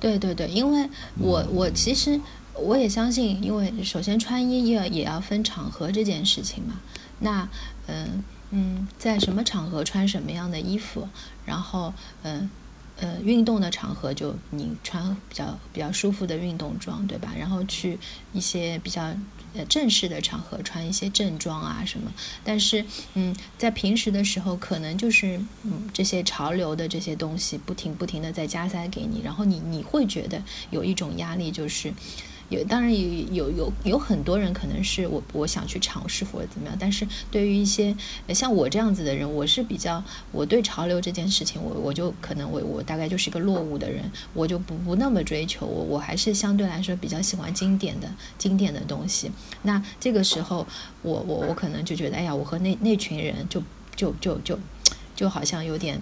[0.00, 2.18] 对对对，因为我我其实
[2.54, 6.80] 我也相信，因为首先穿衣也也要分场合这件事情嘛。
[7.20, 7.46] 那
[7.86, 11.06] 嗯嗯，在什么场合穿什么样的衣服，
[11.44, 12.40] 然后嗯。
[12.40, 12.50] 呃，
[13.02, 17.34] 呃运动的场合就你穿比较比较舒服的运动装，对吧？
[17.36, 17.98] 然后去
[18.32, 19.02] 一些比较
[19.54, 22.12] 呃正式的场合穿一些正装啊什么。
[22.44, 22.84] 但是，
[23.14, 31.92] 嗯，在平时的时候，可能就是嗯这些潮流的这些东西不停不停的在加塞给你，然后你你会觉得有一种压力，就是。
[32.52, 37.96] 有当然有有有有很多人可能是我我想去尝试或者怎么样，但是对于一些
[38.28, 49.30] 像我这样子的人，我是比较我对潮流这件事情，我我就可能我我大概就是一个落伍的人，我就不不那么追求，我我还是相对来说比较喜欢经典的经典的东西。
[49.62, 50.66] 那这个时候，
[51.02, 53.62] 我我我可能就觉得，哎呀，我和那那群人就
[53.96, 54.58] 就就就
[55.16, 55.98] 就好像有点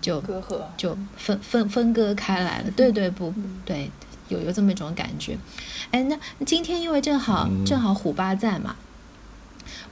[0.00, 2.70] 就隔阂，就分分分割开来了。
[2.70, 3.34] 对对不
[3.64, 3.90] 对。
[4.30, 5.36] 有有这么一种感觉，
[5.90, 8.76] 哎，那今天因为正好正好虎爸在嘛，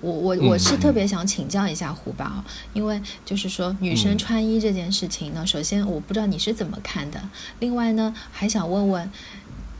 [0.00, 7.20] 我我我是特别想请教一下虎爸啊，因为就是说女生穿衣这件事情呢，首先我不知道你是怎么看的，
[7.58, 9.10] 另外呢还想问问，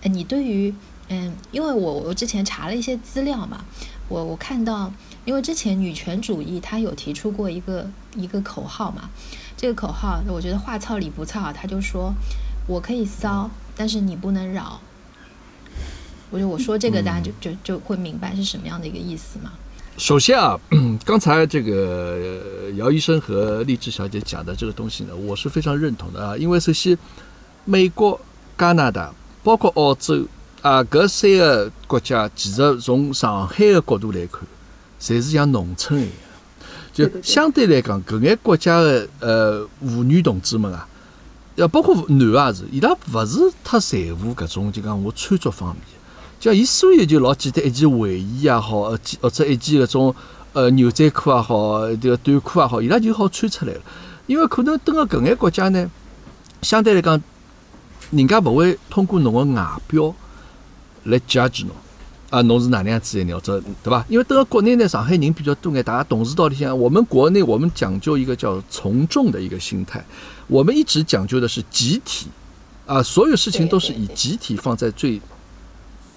[0.03, 0.75] 哎，你对于
[1.09, 3.65] 嗯，因为我我之前查了一些资料嘛，
[4.09, 4.93] 我我看到，
[5.25, 9.09] 因为之前女权主义他有提出过一个一个口号嘛，
[9.57, 12.13] 这个口号我觉得话糙理不糙，他就说
[12.67, 13.49] 我可以骚。
[13.79, 14.81] 但是你不能扰，
[16.31, 19.53] 我觉得我说这个，大家就就就会明白是什么样的一个意思嘛。
[19.97, 20.59] 首先啊，
[21.05, 22.19] 刚才这个
[22.77, 26.37] 姚医生和励志小姐讲的这个东西呢，我是非常认同的啊。
[26.37, 26.99] 因为首先，
[27.65, 28.21] 美国、
[28.59, 29.15] 加拿大，
[29.45, 30.27] 包括澳洲
[30.61, 34.43] 啊，搿三个国家，其实从上海的角度来看，
[35.01, 36.13] 侪是像农村一样。
[36.93, 40.87] 就相对来讲，搿眼国家的呃妇女同志们啊，
[41.59, 45.83] 要包括男也是，伊拉勿是太在乎搿种就讲我穿着方面，
[46.39, 50.15] 像伊所有就老简单一件卫衣也好，呃，或者一件搿种
[50.53, 53.81] 呃牛仔裤也好，这个短裤也好，伊拉就好穿出来了。
[54.29, 55.91] 因为可能蹲个搿眼国家呢，
[56.63, 57.21] 相对来讲，
[58.13, 60.15] 人家勿会通过侬个外表
[61.05, 61.75] 来 judge 侬。
[62.31, 63.41] 啊，侬是哪能样子的鸟？
[63.41, 64.05] 这对吧？
[64.07, 70.05] 因为到国内呢，上海人比较多眼，大家同事道里向，我们国内我们讲究一个叫从众的一个心态，
[70.49, 72.27] 我们一直讲究的是集体，
[72.87, 75.21] 啊，所有事情都是以集体放在最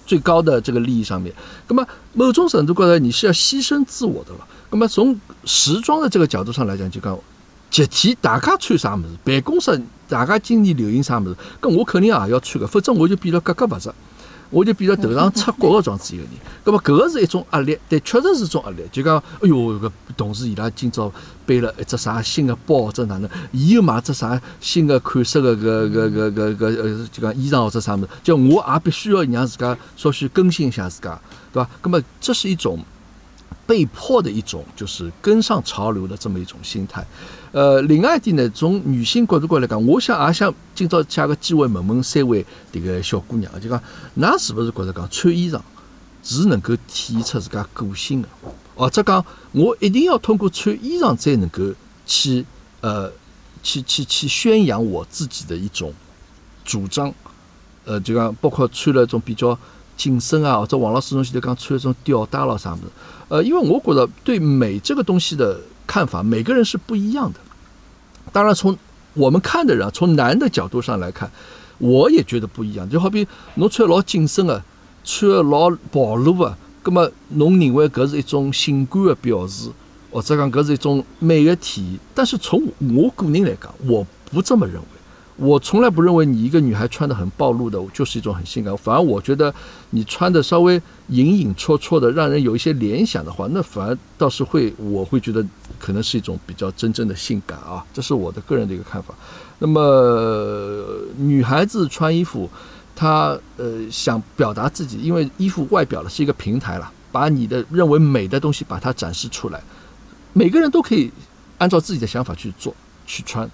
[0.04, 1.32] 最高的这个利益上面。
[1.68, 4.48] 那么某种程度高头，你是要牺牲自我的了。
[4.70, 7.18] 那么从时装的这个角度上来讲，就讲
[7.70, 13.94] 集体大家穿啥么子，办公室大家今年流行啥么子，那我肯定也要穿个，否则我就变得格格不入。
[14.52, 16.32] 我就变成头上出国的状子一个人，
[16.64, 18.82] 咁么搿个是一种压力，但确实是种压力。
[18.92, 21.10] 就讲，哎哟，搿同事伊拉今朝
[21.46, 31.18] 背了一只啥新的包，或者哪能，伊又买只啥新的款式的搿搿搿搿搿呃，就讲衣裳或者啥物事，叫我也必须要让自家稍许更新一下自家，
[31.52, 31.68] 对吧？
[31.82, 32.78] 咁么这是一种。
[33.64, 37.06] 被迫的一种就是跟上潮流的这么一种心态，
[37.52, 43.78] 呃，另外一点呢，从女性角度过来讲，我想也想今朝借个机会问问三位这个小姑娘，就讲，
[44.18, 45.60] 㑚是不是觉得讲穿衣裳
[46.24, 48.28] 是能够体现出自家个性的，
[48.74, 51.62] 或者讲我一定要通过穿衣裳才能够
[52.06, 52.42] 去
[52.80, 53.12] 呃
[53.62, 55.92] 去去去宣扬我自己的一种
[56.64, 57.12] 主张，
[57.84, 59.58] 呃，就讲包括穿了种比较
[59.94, 62.84] 紧身啊，或者王老师东西在讲穿一种吊带咯啥么子。
[63.28, 67.38] 呃，因为我觉得对美这个东西的看法，每个人是不一样的。
[68.32, 68.76] 当然，从
[69.14, 71.30] 我们看的人，从男的角度上来看，
[71.78, 72.88] 我也觉得不一样。
[72.88, 74.62] 就好比侬穿老紧身的，
[75.04, 79.70] 穿的老暴露的，那么侬认为搿是一种性感的表示，
[80.10, 82.00] 或者讲搿是一种美的体现。
[82.14, 84.82] 但是从我个人来讲，我不这么认为。
[85.42, 88.76] 我从来不认为你一个女孩穿的很暴露的，就是一种很性感。
[88.76, 89.52] 反而我觉得
[89.90, 95.44] 你穿的稍微隐隐绰绰的，让人有一些联想的话，那反而倒是会，我会觉得
[95.80, 97.84] 可能是一种比较真正的性感啊。
[97.92, 99.12] 这是我的个人的一个看法。
[99.58, 102.48] 那么女孩子穿衣服，
[102.94, 109.60] 她呃想表达自己，因为衣服外表的是一个平台了，把你的认为美的东西把它展示出来，
[110.34, 111.10] 每个人都可以
[111.58, 112.72] 按照自己的想法去做
[113.06, 113.50] 去穿。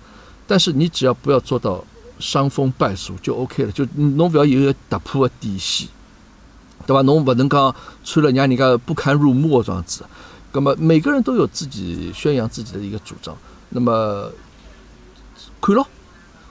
[0.48, 1.84] 但是你只要不要做到
[2.18, 5.86] 伤风败俗就 OK 了，就侬不要有一个突破的底线，
[6.86, 7.02] 对吧？
[7.02, 10.06] 侬不能讲穿了让人家不堪入目这样子。
[10.52, 13.36] 那么每个人都有自己宣扬自己的一个主张，
[13.68, 14.32] 那么
[15.60, 15.86] 看咯，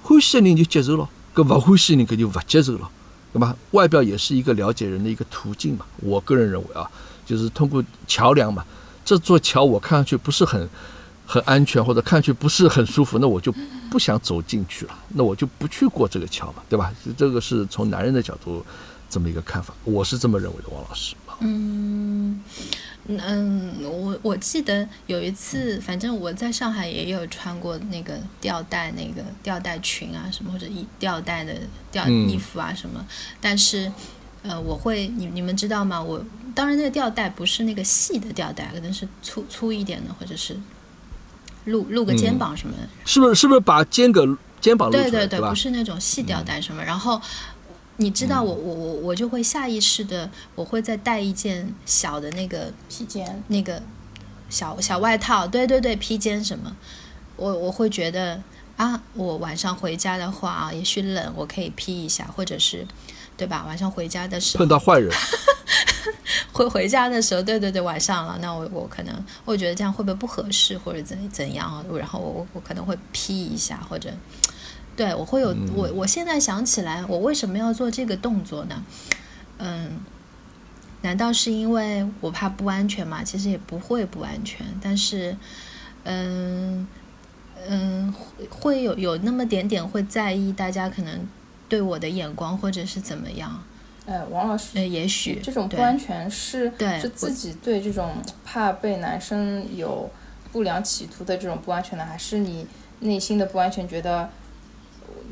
[0.04, 2.88] 欢喜的人就接受了，搿不欢喜的人搿就不接受了，
[3.34, 3.56] 对吧？
[3.72, 5.86] 外表也是一个了解人的一个途径嘛。
[6.02, 6.88] 我个人认为啊，
[7.26, 8.64] 就是通过桥梁嘛，
[9.04, 10.70] 这座桥我看上去不是很。
[11.30, 13.54] 很安全或者看去不是很舒服，那我就
[13.92, 16.94] 不想走进去了，那我就不去过这个桥嘛，对吧？
[17.18, 18.66] 这个是从男人的角度
[19.10, 21.16] 这么一个看法，我是这么认为的，王老师。
[21.42, 22.42] 嗯
[23.08, 31.54] 嗯，我我记得有一次，反正我在上海也有穿过那个吊带那个吊带裙啊什么，或者衣吊带的
[31.92, 33.06] 吊衣服啊什么，
[33.42, 33.92] 但是
[34.44, 36.02] 呃，我会你你们知道吗？
[36.02, 36.24] 我
[36.56, 40.58] 当然那个吊带不是那个细的吊带，可能是粗粗一点的，或者是。
[41.68, 43.36] 露露个肩膀什么的，是不是？
[43.36, 45.10] 是不是把肩个肩膀露出来？
[45.10, 46.84] 对对对，不是那种细吊带什么。
[46.84, 47.22] 然后
[47.98, 53.82] 你知道，我我我我就会下意识的，我会再带一件小的那个披肩，那个
[54.50, 55.48] 小小外套。
[55.48, 56.76] 对对对，披肩什么？
[57.36, 58.42] 我我会觉得
[58.78, 62.86] 啊，我晚上回家的话啊，也许冷，我可以披一下，或者是
[63.38, 63.64] 对吧？
[63.68, 65.10] 晚上回家的时候碰到坏人。
[66.52, 71.86] 回回家的时候，对对对，晚上了，那我我可能我觉得这样会不会不合适，或者怎怎样啊？
[71.96, 74.12] 然后我我可能会批一下，或者
[74.96, 78.84] 对我会有我我现在想起来，我为什么要做这个动作呢？
[79.60, 80.00] 嗯，
[81.04, 83.24] 难道是因为我怕不安全吗？
[83.24, 85.38] 其实也不会不安全，但是
[86.06, 86.88] 嗯
[87.68, 88.12] 嗯
[88.50, 91.28] 会有有那么点点会在意大家可能
[91.70, 93.64] 对我的眼光，或者是怎么样。
[94.06, 98.14] 哎，王老师，也许这种不安全是是自己对这种
[98.46, 100.10] 怕被男生有
[100.54, 102.66] 不良企图的这种不安全呢，还是你
[103.02, 103.86] 内心的不安全？
[103.88, 104.30] 觉得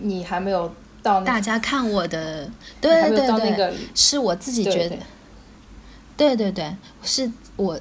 [0.01, 4.97] 你还没有到大家看我的，对对对，是我自己觉得，
[6.17, 7.79] 对对对，是我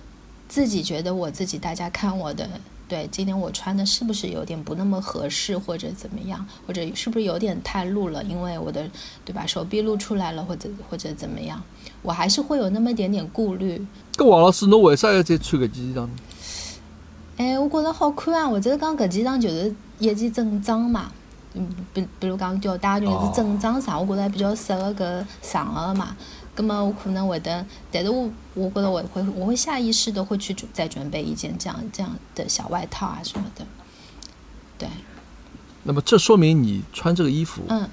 [0.48, 2.48] 自己觉得我自己大家看我的。
[2.94, 8.22] 对，今天我穿的是不是有点不那么合适，或者怎么样，或者是不是有点太露了？
[8.22, 8.88] 因为我的，
[9.24, 9.44] 对吧？
[9.44, 11.60] 手臂露出来了，或者或者怎么样，
[12.02, 13.84] 我还是会有那么一点点顾虑。
[14.14, 16.10] 跟王老师，侬为啥要再穿个件衣裳呢？
[17.36, 18.48] 哎，我觉得好看啊！
[18.48, 21.10] 或者讲搿件裳就是一件正装嘛，
[21.54, 26.16] 嗯，比比如讲吊带裙是正装啥，我觉着比较适合搿场合嘛。
[26.54, 33.66] 葛么我可能会得，但是我我觉得我会我会下意识的会去准再准备一件这样这样的小外套啊什么的，
[34.78, 34.88] 对。
[35.82, 37.86] 那么这说明你穿这个衣服，嗯，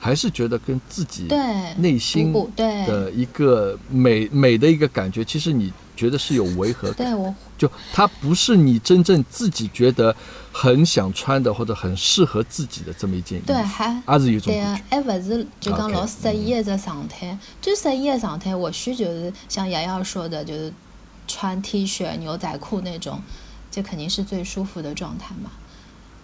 [0.00, 1.38] 还是觉得跟自己对
[1.76, 7.06] 内心对的一个美美的一个感觉，其实你觉得是有违和感。
[7.06, 10.14] 对我就它不是你真正自己觉得
[10.52, 17.38] 很想穿的或者很适合自己的这么一件衣服，对还还是有种对啊还不是就讲老适宜的一只状态。
[17.60, 20.72] 最适宜的状态，或许就是像瑶瑶说的，就是
[21.26, 23.20] 穿 T 恤、牛仔裤那种，
[23.70, 25.50] 这肯定是最舒服的状态嘛。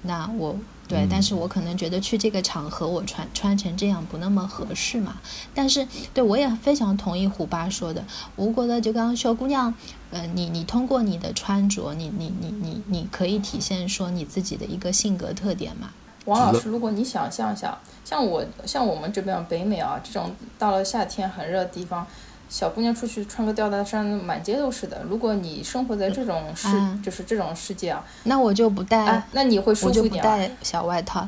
[0.03, 0.57] 那我
[0.89, 5.17] 对，嗯但是我可能觉得去这个场合，我穿穿成这样不那么合适嘛。
[5.55, 8.05] 但是对我也非常同意胡巴说的，
[8.37, 9.73] 吴国的就刚刚小姑娘，
[10.11, 15.91] 呃，你你通过你的穿着，你你你你你可以体现说你自己的一个性格特点嘛。
[16.27, 22.07] 王老师，如果你想象一下，像我像我们这边北美啊，这种到了夏天很热的地方，
[22.53, 25.03] 小姑娘出去穿个吊带衫，满街都是的。
[25.09, 29.07] 如果你生活在这种世，嗯就是这种世界啊，那我就不带。
[29.07, 31.27] 哎，那你会舒我就不服一点啊，带小外套。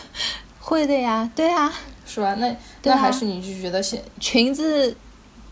[0.58, 1.70] 会的呀，对啊，
[2.06, 2.34] 是吧？
[2.38, 4.96] 那啊那还是你就觉得现裙子，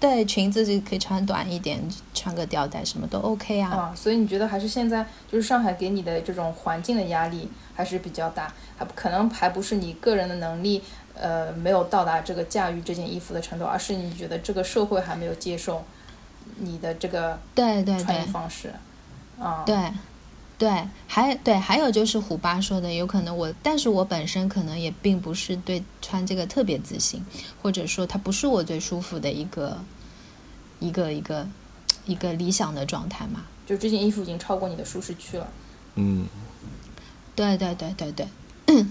[0.01, 1.79] 对裙子就可以穿短一点，
[2.15, 3.71] 穿个吊带什么都 OK 啊。
[3.71, 10.83] 啊，所以你觉得还是现在就是上海给你的这种环境的压力还是比较大，还不可能还不是你个人的能力，
[11.15, 15.85] 呃，没有到达这个驾驭这件衣服的程度，而是你觉得这个社会还没有接受
[16.59, 18.73] 你的这个对对穿衣对方式，
[19.39, 19.77] 啊，对
[20.59, 27.25] 对，还对还有就是虎爸说的，有可能我，但是我本身可能也并不是对穿这个特别自信，
[27.61, 29.79] 或者说它不是我最舒服的一个
[30.79, 31.49] 一个一个
[32.07, 33.43] 一个理想的状态嘛。
[33.67, 35.49] 就这件衣服已经超过你的舒适区了。
[35.97, 36.27] 嗯，
[37.35, 38.27] 对对对对对，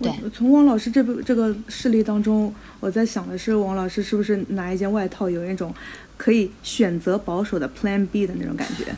[0.00, 0.12] 对。
[0.32, 5.74] 从王老师这部这个事例当中，我在想的是，王老师是不是拿一件外套有一种
[6.16, 8.94] 可以选择保守的 Plan B 的那种感觉？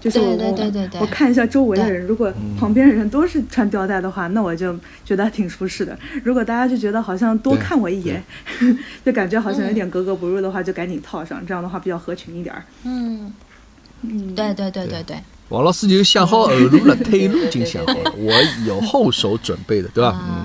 [0.00, 1.00] 就是我对对对对对。
[1.00, 5.98] 我我看一下周围的人，如果旁边的人都是穿吊带的话，那我就觉得挺舒适的。
[6.22, 8.22] 如果大家就觉得好像多看我一眼，
[9.04, 12.62] 就感觉好像有点格格不入的话，就赶紧套上，这样的话比较合群一点儿。
[12.84, 13.32] 嗯，
[14.02, 15.16] 嗯，对对对对对。
[15.48, 18.32] 王老师就想好后路了，退路已经想好了，我
[18.66, 20.37] 有后手准备的，对吧？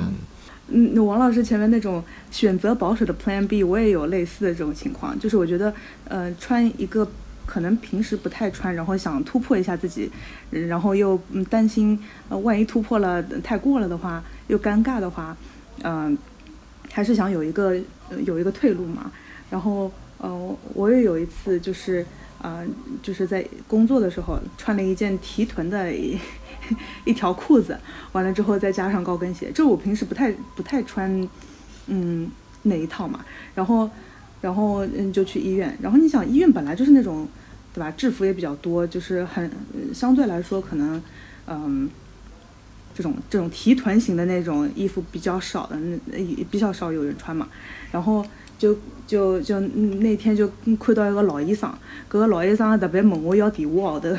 [0.69, 5.73] 嗯，那王老师前面那种选择保守的 Plan B，我也有类似的这种情况，就是我觉得，
[6.07, 7.07] 呃，穿一个
[7.45, 10.09] 可能平时不太穿，然后想突破一下自己，
[10.49, 11.99] 然后又嗯担心，
[12.29, 15.35] 呃，万一突破了太过了的话，又尴尬的话，
[15.83, 16.17] 嗯、
[16.89, 17.75] 还是想有一个、
[18.25, 19.11] 有一个退路嘛。
[19.49, 22.03] 然后，呃，我也有一次就是，
[22.41, 22.65] 呃，
[23.03, 25.91] 就是在工作的时候穿了一件提臀的
[27.05, 27.77] 一条裤子，
[28.11, 31.29] 完了之后再加上高跟鞋，这我平时不太不太穿，
[31.87, 32.29] 嗯，
[32.63, 33.23] 那一套嘛。
[33.55, 33.89] 然后，
[34.41, 37.27] 然后嗯就去医院，然后你想医院本来就是那种，
[37.73, 37.91] 对吧？
[37.91, 39.49] 制服也比较多，就是很
[39.93, 41.01] 相对来说可能，
[41.47, 41.89] 嗯。
[42.95, 47.49] 这种这种提臀型的那种衣服比较少的，那也比较少有人穿嘛。
[47.91, 48.23] 然后
[48.55, 50.47] 就就就那天就
[50.79, 51.67] 看到一个老医生，
[52.07, 54.09] 搿个老医生特别问我要电话号头。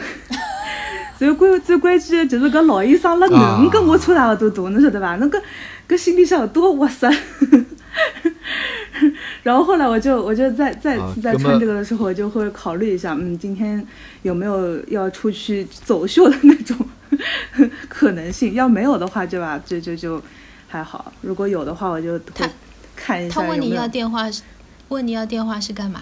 [1.19, 5.17] 最关最关键的就是搿老医生那能跟我差大勿多大，侬晓得伐？
[5.17, 5.41] 那个
[5.89, 7.11] 搿心里向有多哇塞！
[9.43, 13.85] 然后后来我就我就再再次在啊那么穿这个的时候，我就会考虑一下，嗯，今天
[14.23, 16.77] 有没有要出去走秀的那种
[17.89, 18.55] 可能性？
[18.55, 19.61] 要没有的话，对吧？
[19.65, 20.21] 就就就
[20.69, 22.51] 还好；如果有的话，我就他会
[22.97, 23.83] 看一他问你下有没有。
[23.83, 24.43] 要电话是，
[24.89, 26.01] 问你要电话是干嘛？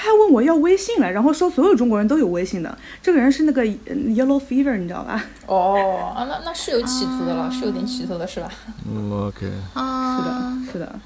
[0.00, 2.78] 他还问我要微信了，然后说所有中国人都有微信的。
[3.02, 5.24] 这个人是那个呃 Yellow Fever，你知道吧？
[5.46, 8.48] 哦，啊，那那是有企图的了，是有点企图的，是吧？
[8.88, 9.50] 嗯，OK。
[9.74, 11.00] 啊，是的，是的。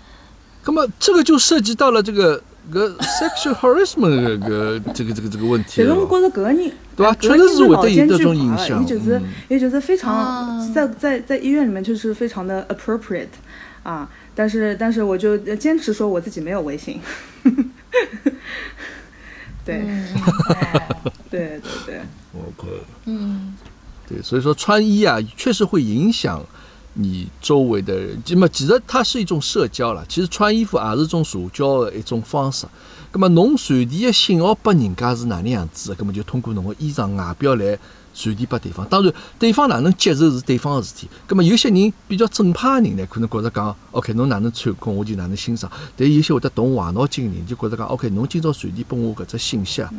[0.67, 6.07] 那么这个就涉及到了这个个 sexual harassment 个这个这个这个问题了但是我。
[6.07, 13.27] 觉得搿个人，对吧确实是会对有这种影响也就是嗯也就是非常啊在在在医院里面就是非常的 appropriate
[13.85, 17.01] 啊，但是但是我就坚持说我自己没有微信。
[19.65, 20.07] 对嗯
[21.31, 22.01] 对对对
[22.35, 22.69] ，OK。
[23.07, 23.57] 嗯
[24.09, 26.45] 对，所以说穿衣啊，确实会影响
[26.95, 28.21] 你周围的人。
[28.29, 32.67] 那么其实它是一种社交了，其实穿衣服也是一种社交的一种方式。
[33.13, 37.79] 那么侬传递的信号给人家是哪能样子的，那么就通过侬的衣裳外表来
[38.15, 38.87] 传递拨对方。
[38.89, 41.09] 当然，对方哪能接受是对方个事体。
[41.29, 45.71] 那么有些人比较正派个人呢，可能觉着讲，OK，侬哪能穿跟我就哪能欣赏。
[45.97, 49.91] 但有些会得动坏脑筋个人就觉着讲，OK，侬今朝传递拨我搿只信息啊。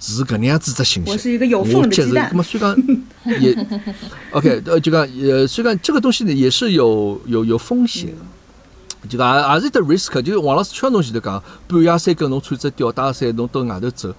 [0.00, 1.10] 是搿能样子只信息。
[1.10, 2.28] 我是一个有缝的鸡蛋。
[2.30, 2.76] 那么虽然
[3.40, 3.56] 也
[4.32, 8.12] OK，呃，就讲呃，虽然这个东西呢也是有有有风险，
[9.08, 10.20] 就讲也是一个 risk。
[10.20, 14.14] 就王老师劝侬前头讲，半夜三更侬穿只吊带衫侬到外头走，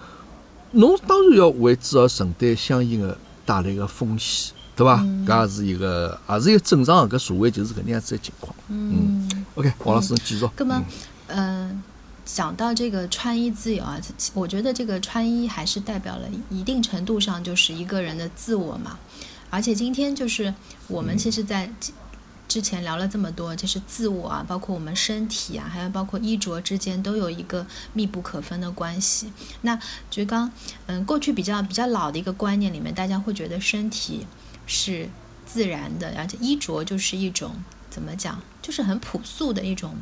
[0.71, 3.15] 侬当然要为之而承担相应的
[3.45, 5.01] 带来个风险，对伐？
[5.25, 8.55] 搿也是一个，也是一个正常搿社会就是搿能样子的情况。
[8.69, 10.49] 嗯，OK，王老师继续。
[10.57, 10.83] 那么，
[11.27, 11.83] 嗯。
[12.27, 14.01] 讲到这个穿衣自由啊，
[14.33, 18.97] 我觉得这个穿衣还是代表了一定程度上就是一个人的自我嘛。
[19.51, 20.51] 而且今天就是
[20.87, 21.71] 我们其实，在
[22.55, 29.29] 之前聊了这么多，就是自我啊，包括我们身体啊，还有包括衣着之间都有一个密不可分的关系。
[29.63, 29.77] 那
[30.09, 30.49] 就刚
[30.85, 34.25] 嗯，过去比较比较老的一个观念里面，大家会觉得身体
[34.65, 35.09] 是
[35.45, 37.51] 自然的，而且衣着就是一种
[37.89, 39.97] 怎么讲，就是很朴素的一种。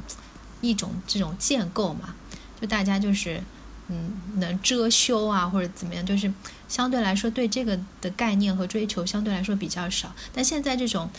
[0.61, 2.15] 一种这种建构嘛，
[2.61, 3.43] 就大家就是，
[3.89, 6.33] 嗯，能遮羞啊，或者怎么样，就是
[6.69, 10.15] 相对来说对这个的概念和追求相对来说比较少。
[10.31, 11.09] 但现在这种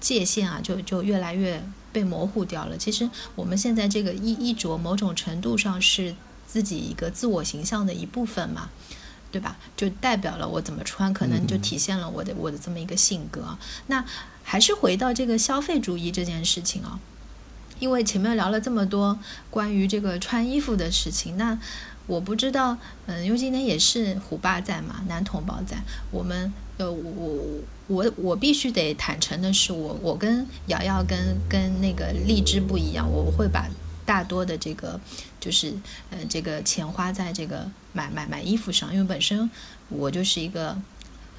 [0.00, 2.76] 界限啊，就就越来越被模糊掉了。
[2.76, 6.14] 其实我们现在这个衣衣着，某种程度上是
[6.46, 8.70] 自己一个自我形象的一部分嘛，
[9.32, 9.56] 对吧？
[9.76, 13.58] 就代表了我怎么穿，可能就体现了我的我的这么一个性格。
[13.86, 14.04] 那
[14.42, 17.00] 还是回到这个消费主义这件事情啊。
[17.78, 19.18] 因为前面聊了这么多
[19.50, 21.58] 关于这个穿衣服的事情，那
[22.06, 25.76] 我不知道，嗯，因为今天也是虎爸在嘛，男同胞在，
[26.10, 33.68] 我们，呃，我我我我必须得坦诚的是，我我跟瑶瑶跟跟那个荔枝不一样，我会把
[34.04, 35.00] 大多的这个
[35.40, 35.72] 就是，
[36.10, 39.50] 呃，这个钱花在这个买买买衣服上，因为本身
[39.88, 40.76] 我就是一个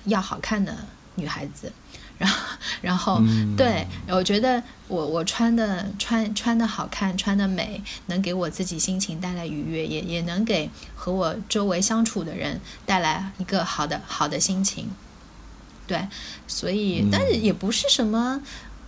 [0.05, 0.75] 要好看的
[1.15, 1.71] 女孩子。
[2.19, 2.47] 然后，
[2.81, 3.21] 然后，
[3.55, 14.89] 对我觉得我我穿的穿穿的好看，穿的美，能给我自己心情带来愉悦，也也能给和我周围相处的人带来一个好的好的心情。
[15.87, 16.07] 对，
[16.47, 18.39] 所以，但是也不是什么，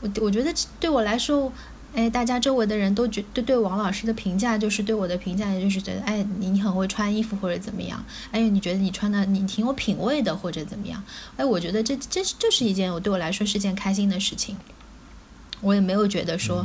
[0.01, 1.51] 我我觉得对我来说。
[1.91, 8.05] 哎，大家周围的人都觉对对王老师的评价，就是对我的评价，也就是觉得，哎，你你很会穿衣服或者怎么样？
[8.31, 11.03] 哎，你觉得你穿的你挺有品味的或者怎么样？
[11.35, 14.55] 哎，我觉得这这就是一件我对我来说是件开心的事情。
[15.61, 16.63] 我也没有觉得说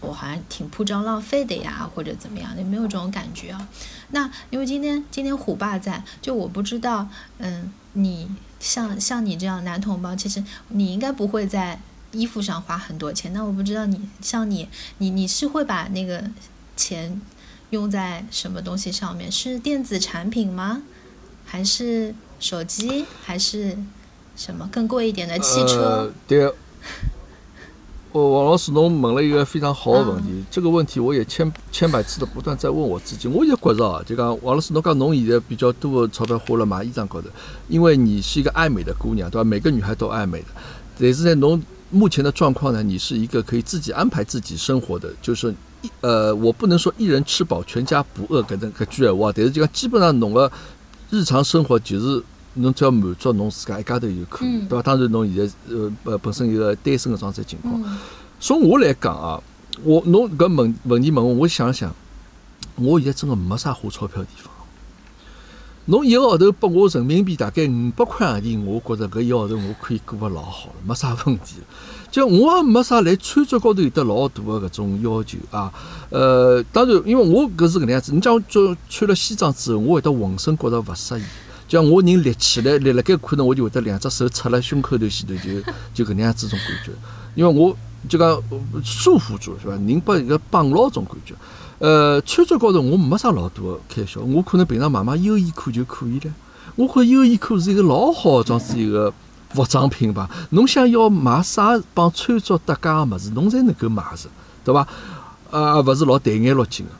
[0.00, 3.68] 我好像挺铺张浪费的呀，或者怎么样，也没有这种感觉啊。
[4.12, 7.06] 那因为今天今天虎爸在，就我不知道，
[7.36, 8.26] 嗯，你
[8.62, 11.78] 像像你这样男同胞，其实你应该不会在。
[12.14, 16.22] 衣服上花很多钱，那我不知道你像你，你你是会把那个
[16.76, 17.18] 钱
[17.70, 19.32] 用在什么东西上面？
[19.32, 20.82] 是电子产品吗？
[21.46, 23.06] 还是手机？
[23.24, 23.78] 还是
[24.36, 26.12] 什么更贵一点的汽车？
[26.28, 26.52] 对，
[28.12, 30.44] 我王老师，侬问了一个非常好的问题。
[30.50, 33.26] 这个问题我也千千百次的不断在问我自己。
[33.26, 37.28] 我也觉着啊，就讲王老师，侬讲侬现在比较多的钞票花了买衣裳高头，
[37.68, 39.44] 因为你是一个爱美的姑娘，对吧？
[39.44, 40.46] 每个女孩都爱美的，
[40.98, 41.60] 但是在侬。
[41.94, 50.50] 目前的状况呢，你是一个可以自己安排自己生活的，就是一呃，我不能说一人吃饱全家不饿搿能搿句话，但是就讲基本上侬个
[51.10, 52.22] 日常生活就是
[52.54, 54.82] 侬只要满足侬自家一家头就可以，对伐？
[54.82, 57.82] 当然侬现在呃呃本身一个单身的状态情况，
[58.40, 59.42] 从我来讲啊，
[59.82, 61.94] 我侬搿问问题问我，我想想，
[62.76, 64.52] 我现在真个没啥花钞票地方。
[65.86, 71.56] 侬一个号头拨我人民币大概五百块洋钿，我觉着搿一个号头我可以过得老好了，没啥问题。
[72.08, 75.72] 就我也没啥来穿着高头有得老大个搿种要求啊。
[76.10, 81.22] 呃，当然，因为我搿是搿能样子，你讲就穿了西装之后，我会得浑身觉着勿适意。
[81.72, 85.34] 像我人立起来，立辣盖可能我就会得两只手插辣胸口头前头，
[85.94, 86.92] 就 就搿能样子种感觉。
[87.34, 87.74] 因为我
[88.06, 88.42] 就讲
[88.84, 89.72] 束缚住是吧？
[89.86, 91.34] 人把一个绑牢种感觉。
[91.78, 96.34] 呃，穿着高头我没啥老大的开销，我可能平常买买优衣库就可以了。
[96.76, 99.10] 我觉优衣库是一个老好的，装是一个
[99.54, 100.28] 服装品牌。
[100.50, 104.28] 侬想要买啥帮穿着搭界的物事，侬才能够买着，
[104.62, 104.86] 对吧？
[105.50, 106.92] 啊，勿是老戴眼落镜的。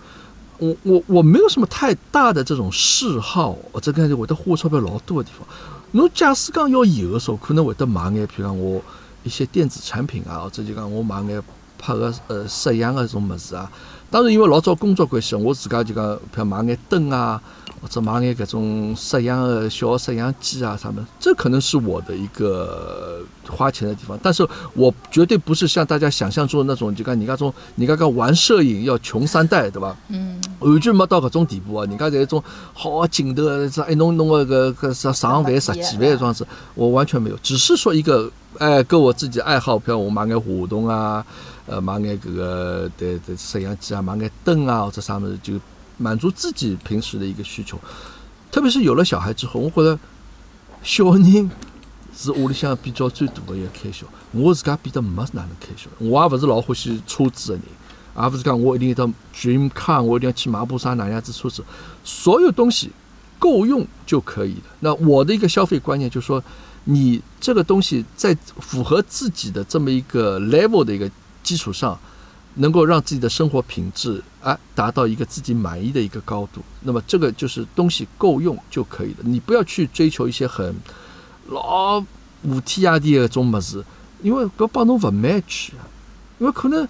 [0.62, 5.44] 我我我没有什么太大的这种嗜好，或者讲我得花钞票老多的地方。
[5.90, 8.80] 侬假使讲要有的时候，可能会得买眼，譬如讲我
[9.24, 11.42] 一些电子产品啊，或者就讲我买眼
[11.76, 13.68] 拍个呃摄像的种么子啊。
[14.08, 17.42] 当然，因为老早工作关系，我自家就讲，譬如买眼灯啊，
[17.83, 23.20] 或者买眼搿种摄像的小摄像机啊，啥么，这可能是我的一个
[23.51, 24.16] 花钱的地方。
[24.22, 29.97] 但是我绝对不是像大家想象中的那种，就讲人家种，人家讲玩摄影要穷三代，对吧？
[30.09, 30.41] 嗯。
[30.61, 31.85] 完全没到搿种地步啊！
[31.87, 32.41] 人家在一种
[32.72, 37.37] 好镜头，这一弄弄个个个上上万、十几万的装置，我完全没有。
[37.43, 41.26] 只是说一个，哎，跟我自己爱好，比如我买眼活动啊。
[41.66, 45.55] 呃，买眼搿个对对摄像机啊，买眼灯啊或者啥物事，就
[45.97, 47.78] 满足自己平时的一个需求。
[48.51, 49.99] 特别是有了小孩之后，我觉得
[50.82, 51.51] 小人
[52.14, 54.07] 是屋里向比较最大的一个开销。
[54.32, 57.64] 我自家变得没哪能开销，我也勿是老欢喜车子的人，
[58.16, 61.64] 也勿是讲我一定要到 dream car，我一定要去买部啥哪样子车子，
[62.05, 62.90] 所有东西
[63.38, 64.62] 够用就可以了。
[64.80, 66.45] 那我的一个消费观念就是说，
[66.84, 71.11] 你这个东西在符合自己的这么一个 level 的一个
[71.43, 71.99] 基础上。
[72.57, 79.16] 能够让自己的生活品质啊达到一个自己满意的一个高度，那么这个就是东西够用就可以了。
[79.22, 80.74] 你不要去追求一些很
[81.48, 81.98] 老
[82.42, 83.84] 五天涯的种么子，
[84.22, 85.88] 因为搿帮侬勿 match 啊。
[86.38, 86.86] 因为可能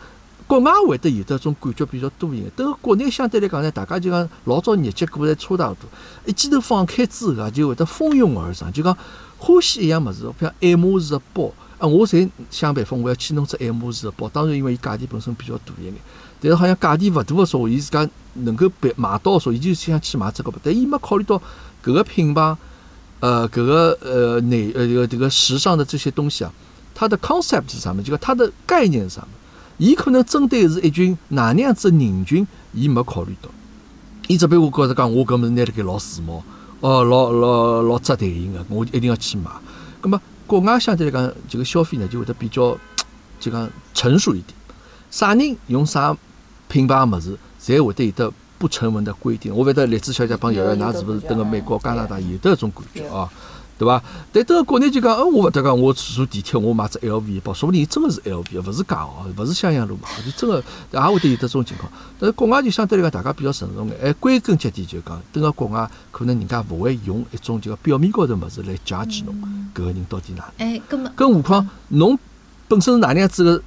[0.47, 5.89] 国外会得有的种感觉比较多一点，等国内相对来讲呢，大家就讲老早日节过得差大多，
[6.27, 8.97] 一记头放开之后啊，就会得蜂拥而上，就讲
[9.39, 11.53] 欢喜一样么子，比如爱马仕的包。
[11.83, 14.29] 啊，我才想办法，我要去弄只爱马仕的包。
[14.29, 15.95] 当然，因为伊价钿本身比较大一眼，
[16.41, 20.61] 但是好像价钿勿大的时候，伊自家能够买买到的时候，伊就想去买这个包。
[20.63, 21.37] 但伊没考虑到
[21.85, 22.57] 搿个品牌，
[23.19, 26.53] 呃，搿个呃内呃这个这个时尚的这些东西啊，
[26.95, 28.01] 它的 concept 是啥么？
[28.01, 29.29] 就讲它的概念是啥么？
[29.79, 33.49] 伊可能针对是一群哪能样子人群，伊没考虑到。
[34.29, 36.41] 伊只不过觉着讲，我搿么拿辣盖老时髦，
[36.79, 39.51] 哦，老老老扎台型的，我一定要去买。
[40.01, 40.21] 葛么？
[40.47, 42.77] 国外相对来讲，这个消费呢就会得比较，
[43.41, 44.55] 就讲成熟一点。
[45.11, 46.17] 啥人用啥
[46.69, 49.55] 品牌物事，侪会得有得不成文的规定。
[49.55, 53.29] 我勿晓得栗子小姐帮瑶瑶，㑚是勿是等个美国、加拿大有得搿种感觉啊？
[53.83, 54.03] 对伐？
[54.33, 60.63] 但等个国内就讲，嗯，我勿得讲，我坐地铁我买只 LV 包，说不定真个是 LV，勿是假哦，勿是襄阳路嘛，就真个
[60.93, 61.91] 也会得有得这种情况。
[62.19, 63.97] 但是国外就相对来讲，大家比较成熟眼。
[64.01, 69.35] 哎，归根结底就讲，等个国外可能人家勿会用一种就表面高头物事来 judge 侬，
[69.75, 70.45] 搿个人到底哪？
[70.59, 72.19] 哎，根本更何况侬
[72.69, 73.63] 本身是哪能样子个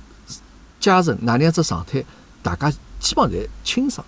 [0.79, 2.03] 家人，哪能样子状态，
[2.41, 4.05] 大家基本上侪清爽。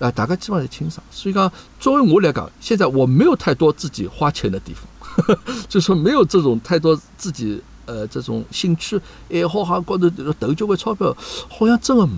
[0.00, 1.02] 啊，大家基本上侪清爽。
[1.10, 4.84] 所以讲，作为我来讲，现在我没有太多自己花钱的地方。
[5.68, 9.00] 就说没有这种太多自己呃这种兴趣
[9.30, 10.08] 爱好哈，高头
[10.38, 11.16] 投交关钞票，
[11.48, 12.12] 好像真的没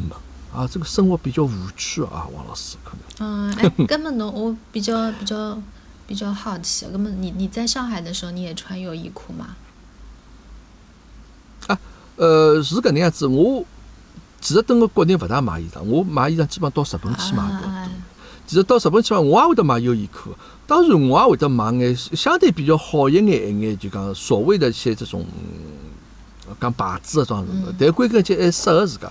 [0.55, 0.67] 啊。
[0.71, 3.51] 这个生活比较无趣啊，王老师可能。
[3.51, 5.59] 嗯，哎， 根本侬我比较比较
[6.07, 9.57] 比较好奇，根本你你在上海的时候你也穿优衣库吗？
[11.67, 11.79] 啊，
[12.17, 13.27] 呃，是搿能样子。
[13.27, 13.65] 我
[14.41, 17.71] 其实等个国内勿大买衣裳，我买衣裳基本上到日本去买比较多。
[18.47, 20.31] 其实到日本去嘛，我也会得买优衣库。
[20.67, 25.25] 当然，我也会得买眼相对比较好一眼一眼，就讲所谓的一些这种
[26.61, 27.75] 讲牌子的装什么。
[27.79, 29.11] 但归根结底还适合自家。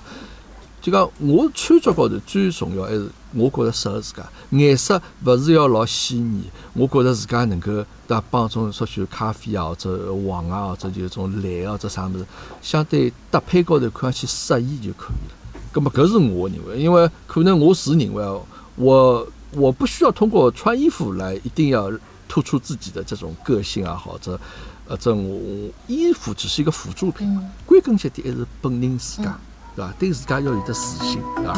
[0.81, 4.23] 就讲我穿着高头最重要还是我觉着适合自家。
[4.51, 7.71] 颜色勿是要老鲜艳，我觉着自家能够
[8.07, 8.23] 对伐？
[8.29, 12.25] 帮种说许咖啡啊，或者黄啊，或者就种蓝啊，或者啥物事，
[12.61, 15.35] 相对搭配高头看上去适宜就可以了。
[15.71, 18.23] 葛么搿是我认为，因为可能我是认为
[18.75, 19.27] 我。
[19.51, 21.89] 我不需要通过穿衣服来一定要
[22.27, 24.37] 突出自己的这种个性啊，或者
[24.85, 29.39] 呃，这种衣服只是一个辅助品，归根结底还是本人自家，
[29.73, 29.93] 对吧？
[29.97, 31.55] 对自家要有的自信，对吧？